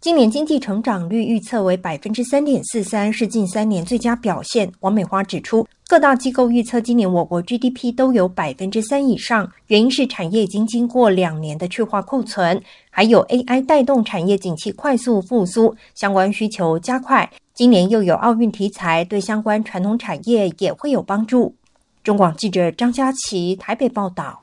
[0.00, 4.72] 今年经济成长率预测为百分之三点四三，是近三年最佳表现。
[4.80, 5.66] 王美花指出。
[5.86, 17.30] 各大机构预测，今年我国 GDP 都有百分之三以上，原因是产业已经经过两年的去化库存，还有 AI 带动产业景气快速复苏，相关需求加快。
[17.52, 21.54] 今年又有奥运题材，对相关传统产业也会有帮助。
[22.02, 24.40] 中广记者张佳琪台北报道。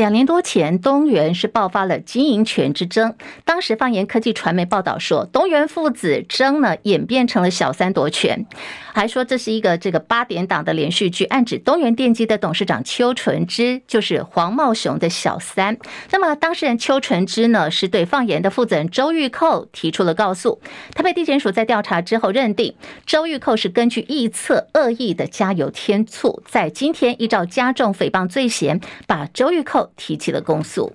[0.00, 3.14] 两年多前，东元是爆发了经营权之争。
[3.44, 8.46] 当时放言科技传媒报道说，东元父子争呢演变成了小三夺权，
[8.94, 15.76] 还说这是一个这个八点档的连续剧，暗指东元电机的董事长邱纯之就是黄茂雄的小三。
[16.10, 20.62] 那么当事人邱纯之呢，是对放言的负责人周玉蔻提出了告诉。
[20.94, 29.89] 他被地检署在调查之后认定，周玉蔻是根据臆测恶意的加油添醋，在今天依照加重诽谤罪嫌，把周玉蔻。
[29.96, 30.94] 提起了公诉，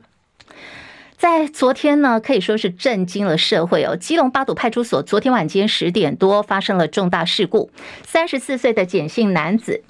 [1.17, 3.95] 在昨天呢，可以说是震惊了社会哦。
[3.95, 7.71] 基隆八堵派出所昨天晚间十点多发生了重大事故，
[8.05, 9.83] 三十四岁的简姓男子。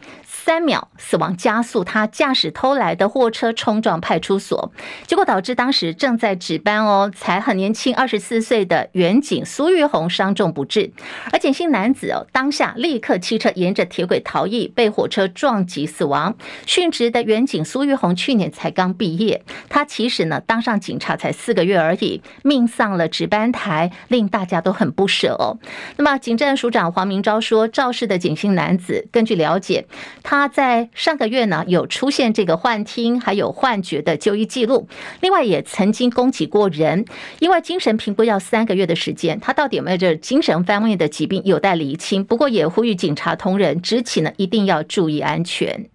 [0.46, 4.72] 三秒死亡加速，他驾驶偷来的货车冲撞派出所，
[5.08, 10.92] 结果导致当时正在值班哦，才很年轻二十四岁的员警苏玉红伤重不治，
[11.32, 16.36] 而简姓男子哦当下立刻弃车沿着铁轨逃逸，被火车撞击死亡。
[16.68, 25.58] 殉职的员警苏玉红去年才刚毕业，他其实呢当上警察才四个月而已，命丧了值班台，令大家都很不舍哦。
[25.98, 29.88] 那么警政署长黄明昭说，肇事的简姓男子根据了解，
[30.22, 30.35] 他。
[30.36, 34.90] 他在上个月呢有出现这个幻听还有幻觉的就医记录，
[35.22, 37.06] 另外也曾经攻击过人，
[37.40, 42.24] 因为精神评估要三个月的时间，他到底有没有这精神方面的疾病有待厘清。
[42.24, 45.90] 不过也呼吁警察同仁执勤呢一定要注意安全。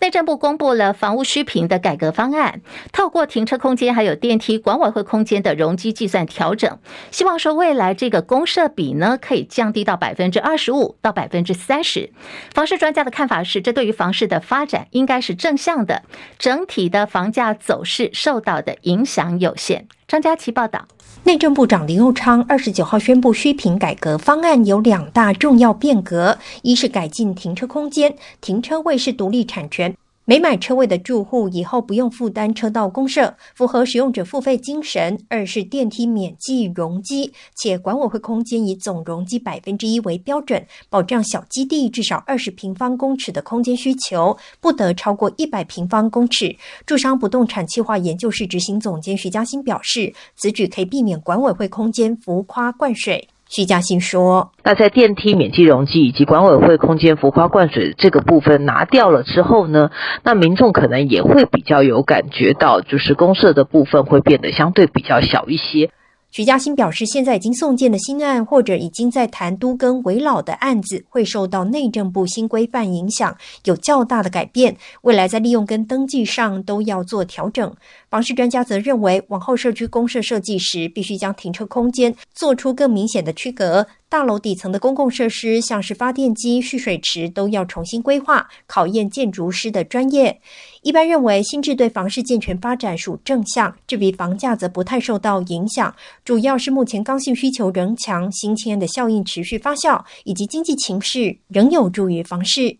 [0.00, 2.60] 内政部公布了房屋虚坪的改革方案，
[2.92, 6.78] 透过停车空间还有电梯管委会空间的容积计算调整，
[7.10, 12.10] 希望说未来这个公设比呢可以降低到百分之二十五到百分之三十。
[12.52, 16.02] 房市专家的看法是，这对于房市的发展应该是正向的，
[16.38, 19.86] 整体的房价走势受到的影响有限。
[20.06, 20.86] 张佳琪报道。
[21.24, 29.96] 内政部长林佑昌二十九号宣布，虚坪改革方案有两大重要变革：一是改进停车空间，停车位是独立产权。
[30.26, 35.18] 没买车位的住户以后不用负担车道公社，符合使用者付费精神。
[35.28, 46.56] 二是电梯免计容积，且管委会空间以总容积百分之一为标准，保障小基地至少二十平方公尺的空间需求，不得超过一百平方公尺。
[46.86, 53.28] 住商不动产企划研究室执行总监徐嘉欣表示，此举可以避免管委会空间浮夸灌水。
[53.48, 59.90] 徐嘉欣说：“那在电梯免计容积以及管委会空间浮夸灌水这个部分拿掉了之后呢，
[60.22, 65.90] 那民众可能也会比较有感觉到，就是公社的部分会变得相对比较小一些。”
[66.34, 74.76] 徐嘉欣表示，现在已经送件的新案或者已经在谈都更危老的案子，会受到内政部新规范影响，有较大的改变。
[75.02, 77.72] 未来在利用跟登记上都要做调整。
[78.10, 83.86] 房市专家则认为，往后社区公社设计时，必须将停车空间做出更明显的区隔。
[84.08, 90.40] 大楼底层的公共设施，像是发电机、蓄水池，都要重新规划，考验建筑师的专业。
[90.84, 95.94] 一般认为，新制对房市健全发展属正向，至于房价则不太受到影响。
[96.22, 102.76] 主要是目前刚性需求仍强，新签的效应持续发酵，以及经济情势仍有助于房市。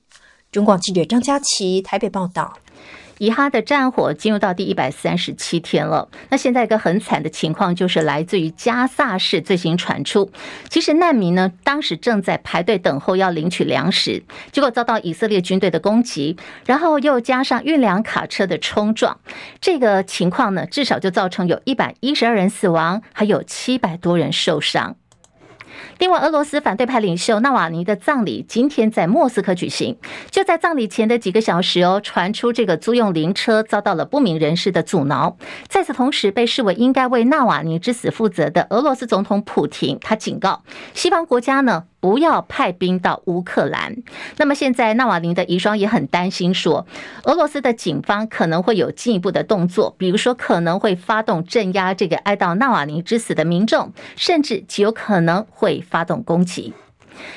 [0.55, 2.57] 中广记者张佳琪台北报道。
[3.19, 6.09] 以哈的战火进入到第一百三十七天了。
[6.29, 10.31] 那现在一个很惨的情况就是来自于加萨市最新传出，
[10.69, 16.37] 其实难民呢当时正在排队等候要领取粮食，结果遭到以色列军队的攻击，
[16.67, 19.19] 然后又加上运粮卡车的冲撞，
[19.61, 24.95] 这个情况呢至少就造成有一百一十二人死亡，还有七百多人受伤。
[25.99, 29.97] 另外，俄罗斯反对派领袖纳瓦尼的葬礼今天在莫斯科举行。
[30.31, 35.37] 就在葬礼前的几个小时哦，传出这个租用灵车遭到了不明人士的阻挠。
[35.69, 43.97] 在此同时，被视为应该为纳瓦尼之死负责的俄罗斯总统普廷，他警告西方国家呢，不要派兵到乌克兰。
[44.37, 46.87] 那么现在纳瓦尼的遗孀也很担心，说
[47.25, 56.73] 俄罗斯的警方可能会有进一步的动作，比如说可能会发动镇压这个哀悼纳瓦尼之死的民众，甚至极有可能会发动攻击。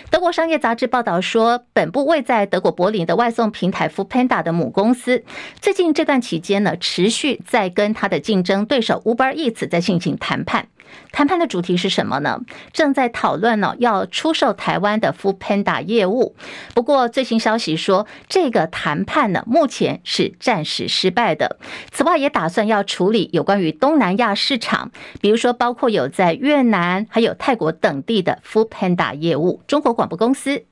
[0.09, 5.23] 德国商业杂志报道说，本部位在德国柏林的外送平台 f o o p a n d a 的母公司，
[5.61, 10.67] 最近这段期间呢，持续在跟他的竞争对手 Uber Eats 在进行谈判。
[11.11, 12.41] 谈判的主题是什么呢？
[12.73, 16.35] 正在讨论呢，要出售台湾的 Foodpanda 业务。
[16.73, 21.57] 不过最新消息说，这个谈判呢，目前是暂时失败的。
[21.91, 29.61] 此外，也打算要处理有关于东南亚市场，比如说包括有在越南还有泰国等地的 Foodpanda 业务。
[29.67, 30.65] 中国广播公司。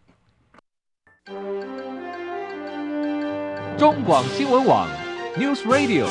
[3.78, 4.88] 中广新闻网
[5.38, 6.08] News Radio。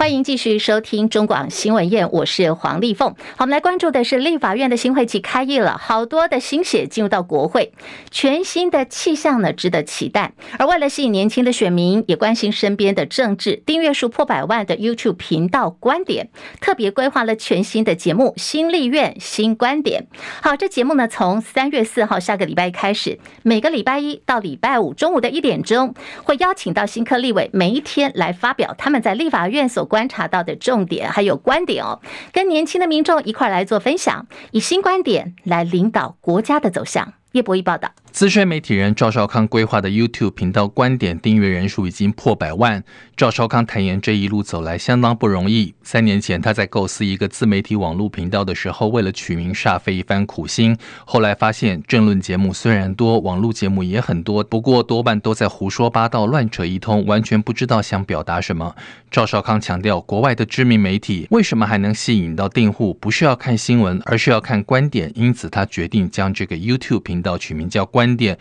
[0.00, 3.10] 欢迎继续收听中广新闻宴，我是黄丽凤。
[3.10, 7.74] 好，我们来关注的是立法院的新会期开议了，好多的新血进入到国会，
[8.10, 10.32] 全新的气象呢，值得期待。
[10.58, 16.30] 而为了吸引年轻的选民，也关心身边的政治，订阅数破百万的 YouTube 频道观点，
[16.62, 20.06] 特别规划了全新的节目《新立院新观点》。
[20.40, 25.94] 好，这节目呢，从三月四号下个礼拜开始，每个礼拜一到礼拜五中午的一点钟，
[26.24, 32.00] 会邀请到新科立委，每一天来发表他们在立法院所观察到的重点还有观点哦，
[32.32, 37.12] 跟年轻的民众一块来做分享，以新观点来领导国家的走向。
[37.32, 37.90] 叶博弈报道。
[38.10, 42.82] 资深媒体人赵少康规划的 YouTube 频道观点订阅人数已经破百万。
[43.16, 45.72] 赵少康坦言，这一路走来相当不容易。
[45.84, 50.76] 三年前他在构思一个自媒体网络频道的时候，为了取名煞费一番苦心。
[51.04, 58.74] 后来发现，政论节目虽然多，网络节目也很多，不过多半都在胡说八道、乱扯一通，完全不知道想表达什么。
[59.08, 62.92] 赵少康强调，国外的知名媒体为什么还能吸引到订户？
[62.94, 65.12] 不是要看新闻，而是要看观点。
[65.14, 68.10] 因此，他决定将这个 YouTube 频道取名叫观。
[68.20, 68.36] 点，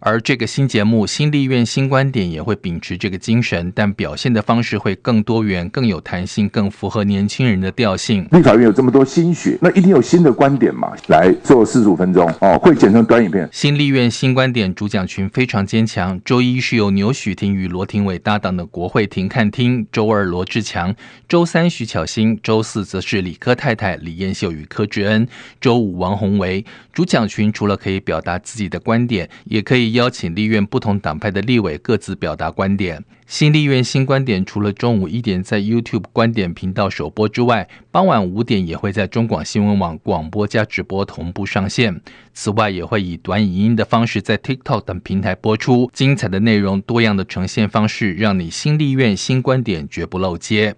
[0.00, 8.28] 而这个新节目《新立院新观点》也会秉持这个精神，但表现的方式会更多元、更有弹性、更符合年轻人的调性。
[8.32, 10.92] 立法院有这么多心血，那一定有新的观点嘛？
[11.08, 13.48] 来做四十五分钟哦，会剪成短影片。
[13.50, 16.20] 新立院新观点主讲群非常坚强。
[16.24, 20.94] 周一是由牛许婷与罗廷伟搭档的国会庭看厅，周二罗志强，
[21.26, 25.26] 周三徐巧芯，周四则是李科太太李彦秀与柯志恩，
[25.60, 26.64] 周五王鸿薇。
[26.94, 33.04] 主讲群除了可以表达自己的观点，也可以邀请立院不同党派的立委各自表达观点。
[33.26, 42.00] 新立院新观点除了中午一点在 YouTube 观点频道首播之外，傍晚五点也会在中广新闻网广播加直播同步上线。
[42.32, 45.90] 此外，也会以短影音的方式在 TikTok 等平台播出。
[45.92, 50.76] 精彩的内容、多样的呈现方式，让你新立院新观点绝不漏接。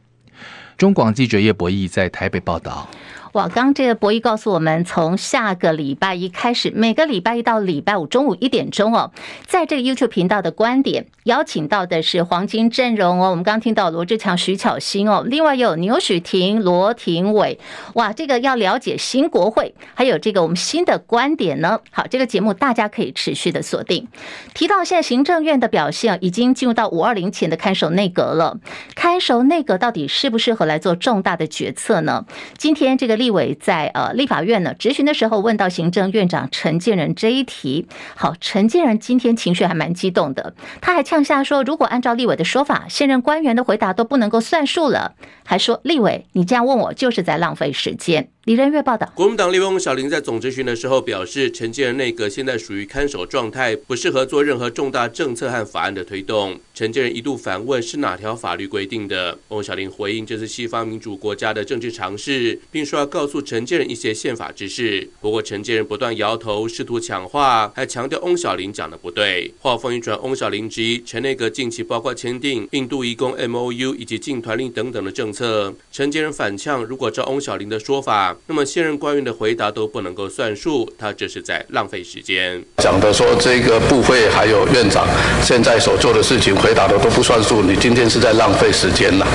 [0.79, 2.89] 中广记者叶博弈在台北报道。
[3.37, 9.13] 哇，刚这个博弈告诉我们，从下个礼拜一开始，每个礼拜一到礼拜五中午一点钟哦，
[9.47, 13.29] 在这个 YouTube 频道的观点，邀请到的是黄金阵容哦。
[13.29, 17.59] 我们刚听到罗志强、徐巧芯哦，另外有牛许婷、罗廷伟。
[17.93, 21.81] 哇，这个要了解新国会，还有这个我们新的观点呢。
[21.91, 24.09] 好，这个节目大家可以持续的锁定。
[24.55, 28.59] 提到现在行政院的表现，已经进入到五二零前的看守内阁了。
[28.95, 32.25] 看守内阁到底适不适合来做重大的决策呢？
[32.57, 37.89] 今天这个立立委在呃立法院呢质询的时候，问到行政院长陈建仁这一题。
[38.15, 48.29] 好，陈建仁今天情绪还蛮激动的，他还呛下说，如果按照立委的说法，现任官员的回答都不能够算数了，还说立委你这样问我就是在浪费时间。
[48.47, 56.57] 李仁月报道，国民党立委翁小玲在总质询的时候表示，陈建仁内阁现在属于看守状态，不适合做任何重大政策和法案的推动。
[56.73, 59.37] 陈建仁一度反问是哪条法律规定的？
[59.49, 65.11] 翁小玲回应这是西方民主国家的政治常识，并说要告诉陈建仁一些宪法知识。
[65.21, 69.53] 不过陈建仁不断摇头，试图抢话，还强调翁小玲讲的不对。
[69.59, 75.75] 话锋一转，翁小玲质疑陈内阁近期包括签订印度移工 MOU 以及禁团令等等的政策。
[75.91, 82.63] 陈建仁反呛，如果照翁小玲的说法，那么现任官员的回答都不能够算数，他这是在浪费时间。
[82.79, 85.07] 讲的说这个部会还有院长
[85.43, 89.27] 现在所做的事情，回答的都不算数，你今天是在浪费时间了。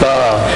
[0.00, 0.06] 那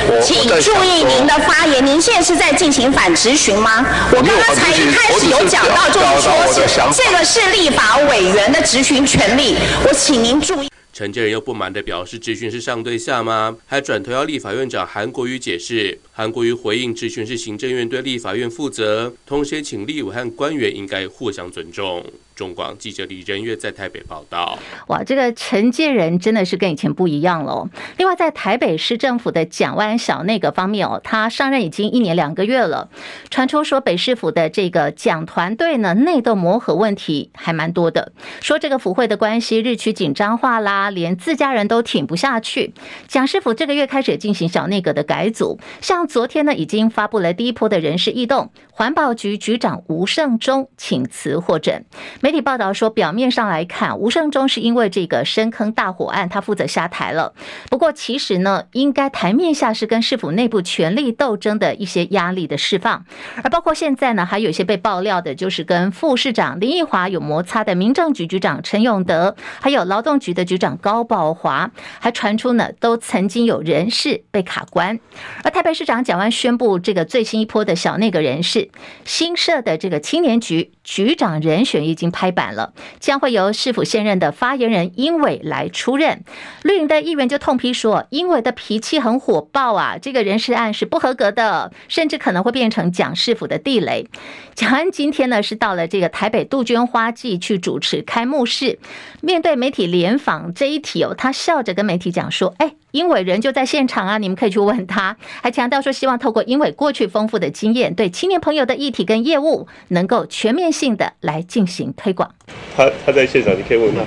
[0.08, 3.84] 我请注意您的发言，您现在是在进行反质询吗？
[4.10, 10.68] 我刚刚才一开始有讲到，就是说这个是立法委员的质询权利，我请您注意。
[11.00, 13.56] 陈建仁又不满地表示，质询是上对下吗？
[13.66, 15.98] 还转头要立法院长韩国瑜解释。
[16.12, 22.04] 韩国瑜回应，质询是行政院对立法院负责，同时请立委和官员应该互相尊重。
[22.34, 24.58] 中广记者李仁月在台北报道。
[24.88, 27.68] 哇，这个陈建仁真的是跟以前不一样了。
[27.98, 32.88] 另外，在台北市政府的蒋万小内阁方面哦，他上任已经一年两个月了，
[33.30, 42.72] 传出说北市府的这个蒋团队呢，内斗磨合问题还蛮多的，说这个府会的关系日趋紧张化啦，连自家人都挺不下去。
[43.06, 51.84] 蒋市府这个月开始进行小内阁的改组，像昨天呢，已经发布了第一波的人事异动，环保局局长吴胜忠请辞获准。
[52.30, 57.34] 媒体报道说，表面上来看，吴胜忠是因为这个深坑大火案，他负责下台了。
[57.68, 63.04] 不过，其实呢，应该台面下是跟市府内部权力斗争的一些压力的释放。
[63.42, 75.00] 而包括现在呢，还有一些被爆料的，就是跟副市长林奕华有摩擦的民政局局长陈永德，还有劳动局的局长高宝华，还传出呢，都曾经有人事被卡关。
[75.42, 78.70] 而台北市长蒋万宣布，这个最新一波的小内阁人事，
[79.04, 82.09] 新设的这个青年局局长人选已经。
[82.10, 86.24] 拍板了，将会由市府现任的发言人英伟来出任。
[86.62, 94.06] 绿营的议员就痛批说，英伟的脾气很火爆啊，这个人事案是不合格的，甚至可能会变成蒋市府的地雷。
[94.54, 98.78] 蒋安今天呢是到了这个台北杜鹃花季去主持开幕式，
[99.20, 112.34] 面对媒体联访这一题哦，他笑着跟媒体讲说：“哎，英伟人就在现场啊，你们可以去问他。”还强调说，希望透过英伟过去丰富的经验，对青年朋友的议题跟业务能够全面性的来进行推广。
[112.76, 114.02] 他他在现场，你可以问他。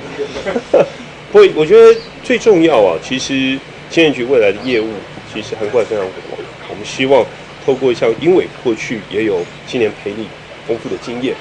[1.31, 3.57] 不过我觉得最重要啊，其实
[3.89, 4.89] 青年局未来的业务
[5.34, 7.25] 其实涵盖非常广，我们希望。
[7.65, 10.27] 透过像英伟过去也有青年培力
[10.67, 11.34] 丰富的经验，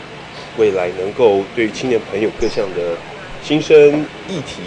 [0.57, 2.97] 未来能够对青年朋友各项的
[3.43, 3.77] 新生
[4.29, 4.63] 议题，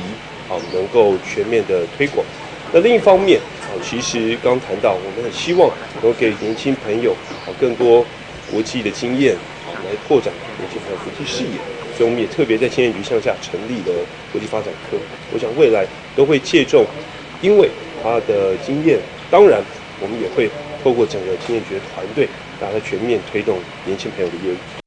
[0.49, 2.25] 啊，能够全面的推广。
[2.73, 7.11] 那另一方面，啊，其实刚谈到，我们很希望能够给年轻朋友
[7.45, 8.05] 啊更多
[8.51, 11.57] 国际的经验，啊，来拓展年轻朋友国际视野。
[11.97, 13.95] 所以我们也特别在青年局向下成立了
[14.31, 14.97] 国际发展科。
[15.33, 15.85] 我想未来
[16.15, 16.85] 都会借重
[17.41, 17.69] 因为
[18.03, 18.99] 他的经验，
[19.31, 19.61] 当然
[20.01, 20.49] 我们也会。
[20.83, 24.84] 透过整个青年局的团队，把它全面推动年轻朋友的业务。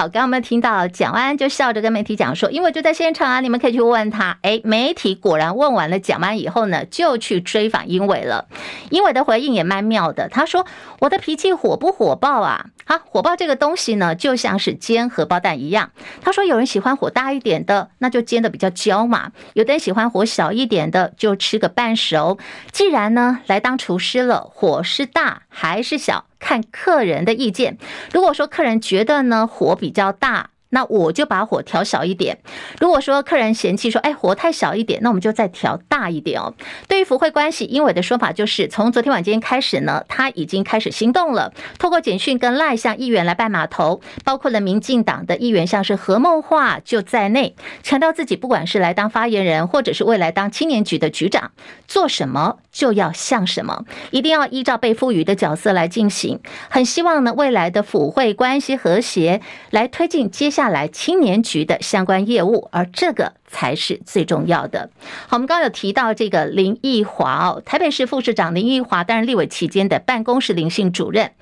[0.00, 4.38] 好，刚刚我们听到蒋万安就笑着跟媒体讲说，因为就在现场啊，你们可以去问他。
[4.42, 8.46] 哎，媒体果然问完了蒋万安以后呢，就去追访英伟了。
[8.90, 10.64] 英伟的回应也蛮妙的，他说
[11.02, 12.66] ：“我的脾气火不火爆啊？
[12.84, 15.90] 啊，火爆这个东西呢，就像是煎荷包蛋一样。
[16.22, 22.38] 他说有人喜欢火大一点的，那就煎的比较焦嘛；有的人喜欢火小一点的，就吃个半熟。
[22.70, 27.78] 既然呢来当厨师了，火是大还是小？”看客人的意见，
[28.12, 32.40] 如果说客人觉得呢火比较大，那我就把火调小一点。
[32.78, 36.52] 如果说客人嫌弃说，哎，火太小一点，那我们就再调大一点哦。
[36.86, 51.52] 对于福会关系，英伟的说法就是，从昨天晚间开始呢，他已经开始行动了，透过简讯跟赖向议员来拜码头，包括了民进党的议员，像是何孟华就在内，强调自己不管是来当发言人，或者是未来当青年局的局长，
[51.86, 56.38] 做什么就要像什么，一定要依照被赋予的角色来进行。
[56.70, 63.32] 很希望呢，未来的府会关系和谐，来推进接下来青年局的相关业务，而这个。
[63.48, 64.90] 才是最重要的。
[65.26, 71.32] 好，我们刚刚有提到这个林奕华哦，台北市副市长林奕华担任立委期间的办公室林姓主任，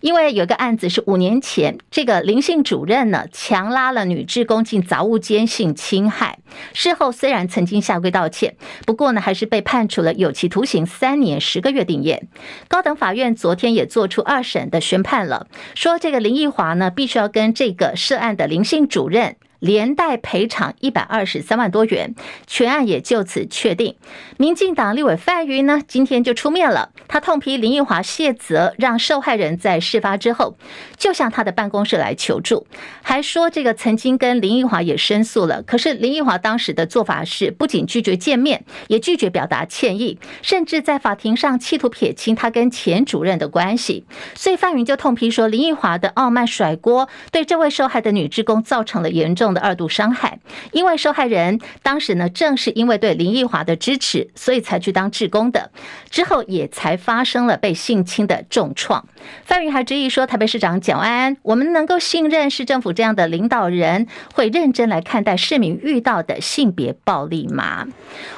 [0.00, 6.38] 因为有个案子是五年前，这个林姓主任呢强拉了女职工进杂物间性侵害，
[6.72, 8.56] 事后虽然曾经下跪道歉，
[8.86, 12.20] 不过呢还是被判处了有期徒刑三年十个月定谳。
[12.68, 19.36] 高等法院昨天也做出二审的宣判了，说这个林奕华呢必须要跟这个涉案的林姓主任。
[19.64, 22.14] 连带赔偿一百二十三万多元，
[22.46, 23.96] 全案也就此确定。
[24.36, 30.58] 民进党立委范云呢，今天就出面了，他痛批林奕华卸责，让受害人在事发之后
[30.98, 32.66] 就向他的办公室来求助，
[33.00, 44.04] 还说这个曾经跟林奕华也申诉了，可是林奕华当时的做法是不仅拒绝见面，也拒绝表达歉意，甚至在法庭上企图撇清他跟前主任的关系。
[44.34, 50.38] 所以范云就痛批说，林奕华的傲慢甩锅，对这位受害的女职工造成了严重的二度伤害，
[50.72, 55.70] 因为受害人当时呢，正是因为对林奕华的支持，所以才去当志工的，
[56.10, 59.08] 之后也才发生了被性侵的重创。
[59.44, 67.86] 范云还质疑说，台北市长蒋万安，我们能够信任市政府这样的领导人，会认真来看待市民遇到的性别暴力吗？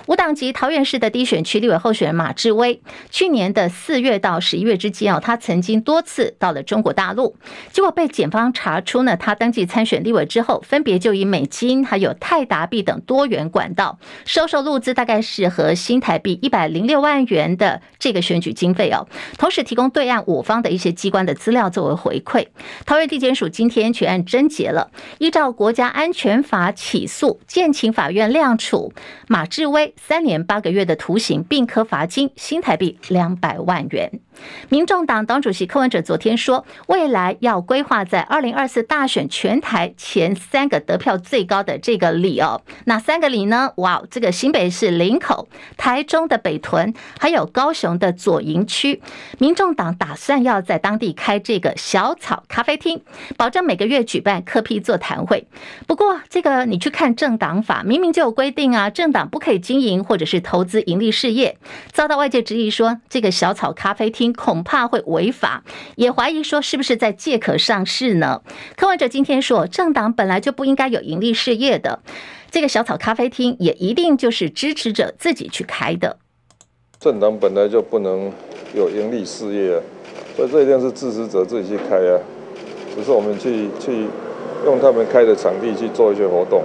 [0.06, 7.36] 无党籍桃园市的第一选区立委候选人马志威，去年的四月到十一月之间哦，他曾经多次到了中国大陆，
[7.72, 19.06] 结果被检方查出呢，他登记参选立委之后，分别就以美金还有泰达币等多元管道收受陆资，大概是和新台币一百零六万元的这个选举经费哦，
[19.38, 22.46] 同时提供对岸我方的一些机关的资料作为回馈。
[22.84, 28.92] 桃园地检署今天全案侦结了，依照国家安全法起诉，建请法院量处
[29.28, 34.20] 马志威三年八个月的徒刑，并科罚金新台币两百万元。
[34.68, 43.72] 民众党党主席柯文哲昨天说，未来要规划在二零二四大选全台前三个得票最高的这个里哦，哪三个里呢？
[43.76, 49.00] 哇，这个新北市林口、台中的北屯，还有高雄的左营区，
[49.38, 53.00] 民众党打算要在当地开这个小草咖啡厅，
[53.36, 55.46] 保证每个月举办柯 P 座谈会。
[55.86, 61.56] 不过，这个你去看政党法，明明就有规定啊，政党不可以经营或者是投资盈利事业，
[61.92, 64.25] 遭到外界质疑说，这个小草咖啡厅。
[64.32, 65.64] 恐怕会违法，
[65.96, 68.42] 也怀疑说是不是在借壳上市呢？
[68.76, 72.00] 柯文哲今天说，政党本来就不应该有盈利事业的，
[72.50, 76.18] 这个小草咖啡厅也一定就是支持者自己去开的。
[76.98, 78.32] 政党本来就不能
[78.74, 79.82] 有盈利事业啊，
[80.36, 82.18] 所以这一定是支持者自己去开啊。
[82.94, 84.06] 只是我们去去
[84.64, 86.62] 用他们开的场地去做一些活动。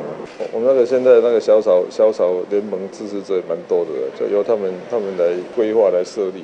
[0.54, 6.44] 我们那个现在那个小草小草联盟支持者也蛮多的，就由他们他们来规划来设立。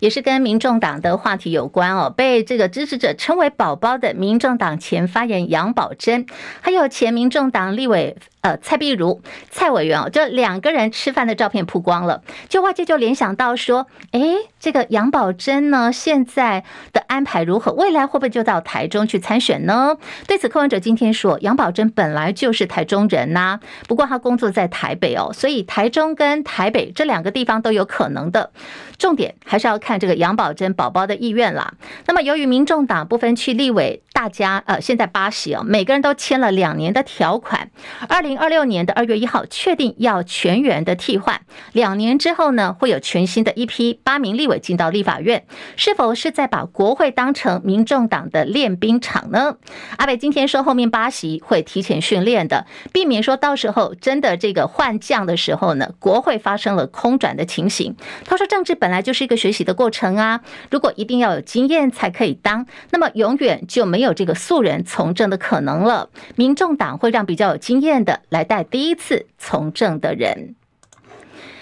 [0.00, 6.26] 也是跟民众党的话题有关哦，被这个支持者称为“宝宝”的民众党前发言杨宝珍，
[6.60, 8.16] 还有前民众党立委。
[8.46, 9.20] 呃，蔡壁如
[9.50, 14.20] 蔡委员哦，这两个人吃饭的照片曝光了，就外界就联想到说，哎，
[14.60, 17.72] 这个杨宝珍呢，现在的安排如何？
[17.72, 19.96] 未来会不会就到台中去参选呢？
[20.28, 28.52] 对此，柯文哲今天说，杨宝珍本来就是台中人呐、不过他工作在台北哦，所以台中跟台北这两个地方都有可能的。
[28.96, 31.74] 重点还是要看这个杨宝珍宝宝的意愿啦。
[32.06, 37.70] 那么，由于民众党不分区立委，大家呃，现在八席哦，每个人都签了两年的条款，
[38.08, 38.38] 二零。
[38.38, 41.40] 二六年的二月一号，确定要全员的替换。
[41.72, 45.44] 两年之后呢，会有全新的一批八名立委进到立法院。
[45.76, 49.56] 是否是在把国会当成民众党的练兵场呢？
[49.96, 57.96] 阿北今天说，后面八席会提前训练的，避免说到时候真的这个换将的时候呢，国会发生了空转的情形。
[58.24, 60.40] 他说，政治本来就是一个学习的过程啊，
[60.70, 66.08] 如果一定要有经验才可以当，那么永远就没有有这个素人从政的可能了。
[66.36, 68.22] 民众党会让比较有经验的。
[68.30, 70.54] 来带第一次从政的人，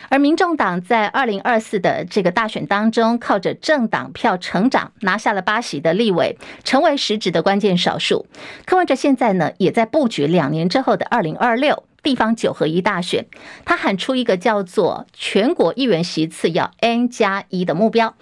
[0.09, 8.27] 而民众党在二零二四的这个大选当中，靠着政党票成长，拿下了八席的立委，成为实质的关键少数。
[8.65, 13.27] 柯文哲现在呢，也在布局两年之后的二零二六地方九合一大选，
[13.65, 18.15] 他喊出一个叫做全国议员席次要 N 加一的目标。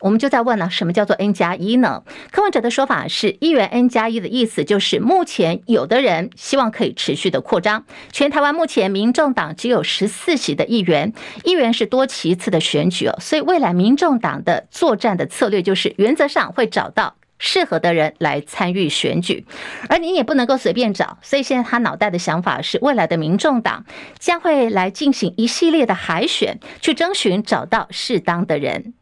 [0.00, 2.02] 我们就在问了，什么叫做 N 加一呢？
[2.30, 7.84] 柯文哲的说法是，议员 N 加一的意思就是，目前有的人希望可以持续的扩张。
[8.12, 11.12] 全台湾目前民众党只有十四席的议员，
[11.44, 19.44] 议员是多其次的选举哦，所以未来民众党的作战的策略就是，原则上会找到适合的人来参与选举，
[19.88, 21.18] 而你也不能够随便找。
[21.22, 23.84] 所以现在他脑袋的想法是，未来的民众党
[24.18, 28.94] 将会来进行一系列的海选，去征询找到适当的人。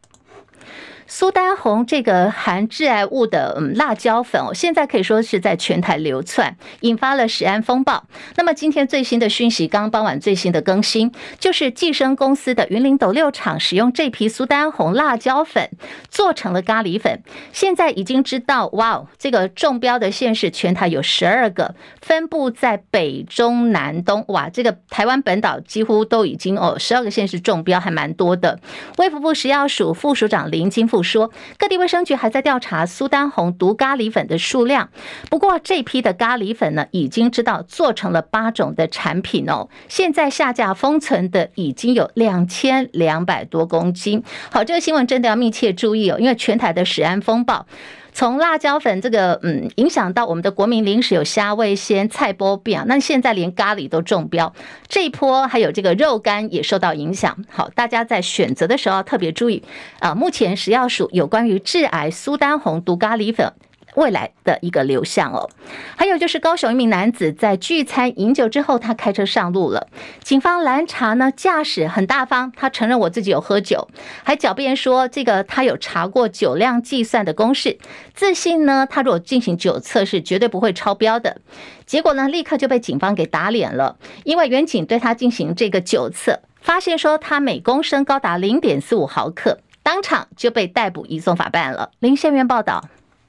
[1.17, 8.03] 苏丹红这个含致癌物的嗯辣椒粉哦，现在可以说是在全台流窜，引发了食安风暴。
[8.35, 15.71] 那么今天最新的讯息，刚傍晚最新的更新，就是济生公司的云林斗六厂使用这批苏丹红辣椒粉
[16.09, 17.23] 做成了咖喱粉。
[17.53, 24.25] 现在已经知道，哇哦，这个中标的县市全台有十二个，分布在北中南东。
[24.27, 28.59] 哇，这个台湾本岛几乎都已经哦，十二个县市中标还蛮多的。
[28.99, 34.89] 卫福部食药署副署长林金富说，各地卫生局还在调查苏丹红毒咖喱粉的数量。
[35.31, 39.69] 不过这批的咖喱粉呢，已经知道做成了八种的产品哦。
[39.89, 44.25] 现在下架封存的已经有两千两百多公斤。
[44.51, 47.67] 好，这个新闻真的要密切注意哦，因为全台的食安风暴。
[48.15, 54.55] 从辣椒粉这个嗯，影响到我们的国民零食有虾味鲜、菜波饼，那现在连咖喱都中标，
[54.87, 57.37] 这一波还有这个肉干也受到影响。
[57.51, 59.65] 好，大家在选择的时候要特别注意
[59.99, 60.15] 啊。
[60.15, 63.53] 目前食药署有关于致癌苏丹红毒咖喱粉。
[63.95, 65.49] 未来的一个流向哦，
[65.97, 69.87] 还有就是高雄一名男子在聚餐饮酒之后，他开车上路了，
[70.23, 73.89] 警方拦查呢，驾驶很大方，他承认我自己有喝酒，
[74.23, 77.79] 还狡辩说这个他有查过酒量计算的公式，
[78.15, 81.41] 自信呢，他如果进行酒测是绝对不会超标的，
[81.87, 91.91] 结果呢，立刻就被警方给打脸了，因为员警对他进行这个酒测，发现说他每公升高达零点四五毫克，当场就被逮捕移送法办了。
[92.01, 92.85] 林宪元报道。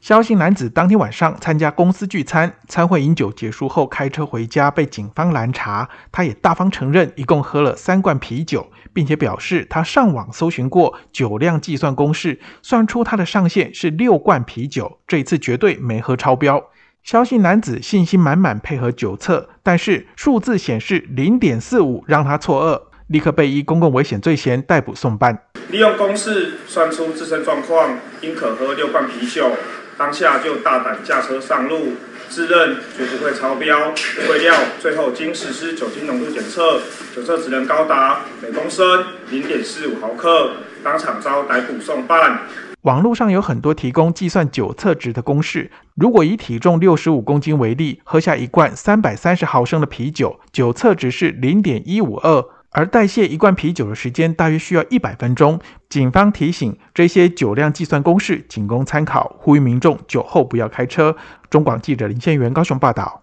[0.05, 5.89] 肖姓男子当天晚上参加公司聚餐，餐会饮酒结束后开车回家，被警方拦查。
[6.11, 16.63] 他也大方承认，一共喝了三罐啤酒，并且表示他上网搜寻过酒量计算公式，算出他的上限是六罐啤酒，这一次绝对没喝超标。
[17.01, 25.45] 肖姓男子信心满满配合酒测，但是数字显示零点四五，让他错愕，立刻被依公共危险罪嫌逮捕送办。
[25.71, 29.49] 利用公式算出自身状况，应可喝六罐啤酒。
[29.97, 31.93] 当下就大胆驾车上路，
[32.27, 33.93] 自认绝不会超标，
[34.29, 36.81] 未料最后经实施酒精浓度检测，
[37.15, 40.51] 酒测值能高达每公升零点四五毫克，
[40.83, 42.39] 当场遭逮捕送办。
[42.81, 52.43] 网络上有很多提供计算酒测值的公式，如果以体重六十五公斤为例，喝下一罐三百三十毫升的啤酒，酒测值是零点一五二。
[52.75, 55.57] 而代谢一罐啤酒的时间大约需要一百分钟。
[55.87, 61.15] 警方提醒，这些酒量计算公式仅供参考，呼吁民众酒后不要开车。
[61.49, 63.21] 中广记者林宪元高雄报道。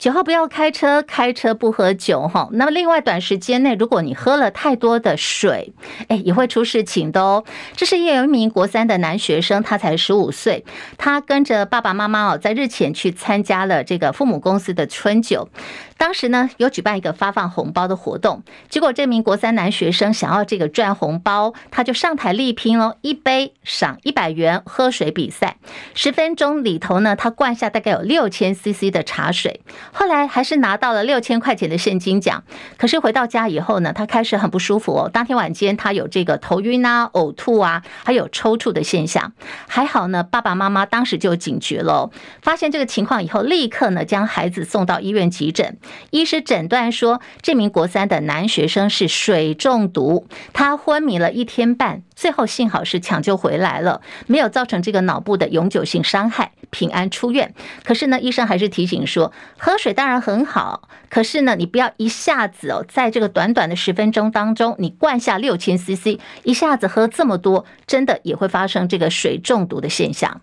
[0.00, 2.48] 酒后不要开车，开车不喝酒哈。
[2.54, 5.72] 那么另外短时间内，如果你喝了太多的水，
[6.08, 7.44] 哎，也会出事情的哦。
[7.76, 10.64] 这是有一名国三的男学生，他才十五岁，
[10.98, 15.48] 他跟着爸爸妈妈哦，在日前去参加了这个父母公司的春酒。
[16.02, 25.58] 当时呢，有举办一个发放红包的活动，结果这名国三男学生想要这个赚红包，他就上台力拼哦，一杯赏一百元喝水比赛，
[25.94, 29.60] 十分钟里头呢，他灌下大概有六千 CC 的茶水，
[29.92, 32.42] 后来还是拿到了六千块钱的现金奖。
[32.76, 39.32] 可是回到家以后呢，他开始很不舒服哦，当天晚间他有这个头晕啊、呕吐啊，还有抽搐的现象。
[39.68, 42.10] 还好呢，爸爸妈妈当时就警觉了，
[42.42, 45.78] 发现这个情况以后，立刻呢将孩子送到医院急诊。
[46.10, 57.54] 医师诊断说，这名国三的男学生是水中毒，他昏迷了一天半，最后幸好是抢救回来了，没有造成这个脑部的永久性伤害，平安出院。
[57.84, 70.40] 可是呢，医生还是提醒说，喝水当然很好，可是呢，你不要一下子哦，在这个短短的十分钟当中，你灌下六千 CC，一下子喝这么多，真的也会发生这个水中毒的现象。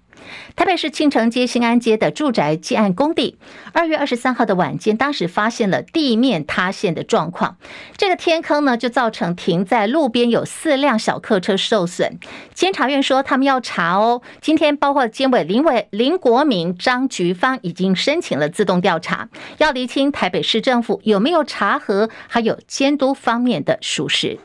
[0.55, 3.38] 台北市庆城街新安街的住宅建案工地，
[3.72, 7.57] 二月二十三号的晚间，当时发现了地面塌陷的状况。
[7.97, 12.20] 这个天坑呢，就造成停在路边有四辆小客车受损。
[12.53, 14.22] 监察院说，他们要查哦。
[14.41, 24.39] 今天，包括监委林伟林国明、张菊芳已经申请了自动调查，要厘清台北市政府有没有查核，还有监督方面的疏失。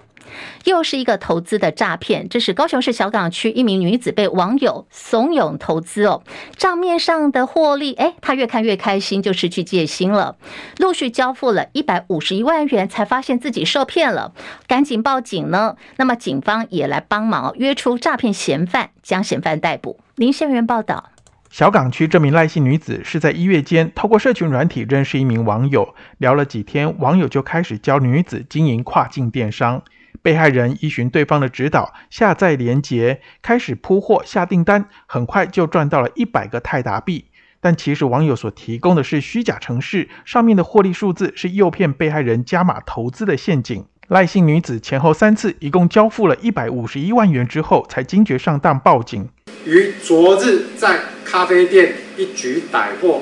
[0.65, 6.23] 又是一个投资的诈骗，这是高雄市小港区一名女子被网友怂恿投资哦，
[6.57, 10.37] 账面上的获利，哎，她越看越开心，就失去戒心了，
[10.79, 14.33] 陆续交付了一百五十一万元，才发现自己受骗了，
[14.67, 15.77] 赶紧报警呢。
[15.97, 20.01] 那么警方也来帮忙，约出诈骗嫌犯，将嫌犯逮捕。
[20.17, 21.11] 林宪元报道，
[21.51, 29.83] 小港区这名赖姓女子是在一月间透过社群软体认识一名网友，聊了几天，网友就开始教女子经营跨境电商。
[30.25, 37.27] 被害人依循对方的指导，下载连结，开始铺货下订单，很快就赚到了一百个泰达币。
[37.61, 43.85] 但其实网友所提供的是虚假程式，上面的获利数字是诱骗被害人加码投资的陷阱。
[44.09, 49.29] 赖姓女子前后三次，一共交付了一百五十一万元之后，才惊觉上当，报警。
[49.67, 53.21] 于昨日在咖啡店一举逮获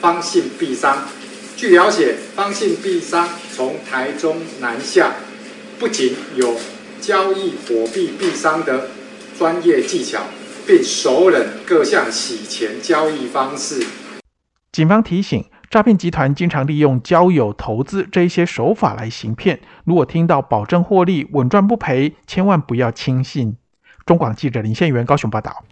[0.00, 1.08] 方姓币商。
[1.56, 5.12] 据了解，方姓币商从台中南下。
[5.80, 6.56] 不仅有
[7.00, 8.88] 交易货币币商的
[9.38, 10.20] 专业技巧，
[10.66, 13.82] 并熟稔各项洗钱交易方式。
[14.70, 19.58] 警方提醒，诈骗集团经常利用交友、投资这一些手法来行骗。
[19.84, 23.56] 如果听到保证获利、稳赚不赔，千万不要轻信。
[24.04, 25.64] 中广记者林宪元高雄报道。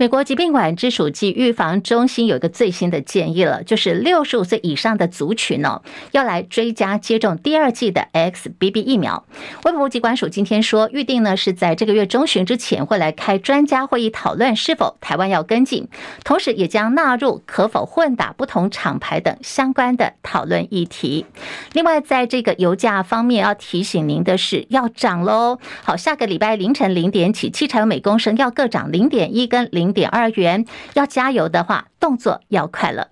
[0.00, 5.82] 美国疾病管制署及预防中心有一个最新的建议了，就是六十五岁以上的族群呢，
[6.12, 9.22] 要来追加接种第二剂的 XBB 疫苗。
[9.62, 15.86] 卫部疾管署今天说，预定呢是在这个月中旬之前会来开专家会议讨论是否台湾要跟进，
[16.24, 21.26] 同时也将纳入可否混打不同厂牌等相关的讨论议题。
[21.74, 25.58] 另外，在这个油价方面，要提醒您的是要涨喽。
[25.84, 29.89] 好，下个礼拜凌晨零点起，汽柴油每公升要各涨零点一跟零。
[29.92, 30.64] 点二元，
[30.94, 33.08] 要加油的话，动作要快了。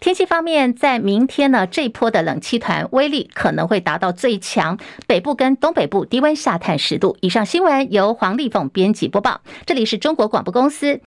[0.00, 4.76] 天气方面，在明天呢，这一波的冷气团威力可能会达到最强，
[5.06, 7.46] 北部跟东北部低温下探十度以上。
[7.46, 11.00] 新闻由黄丽凤编辑播报，这里是中国广播公司。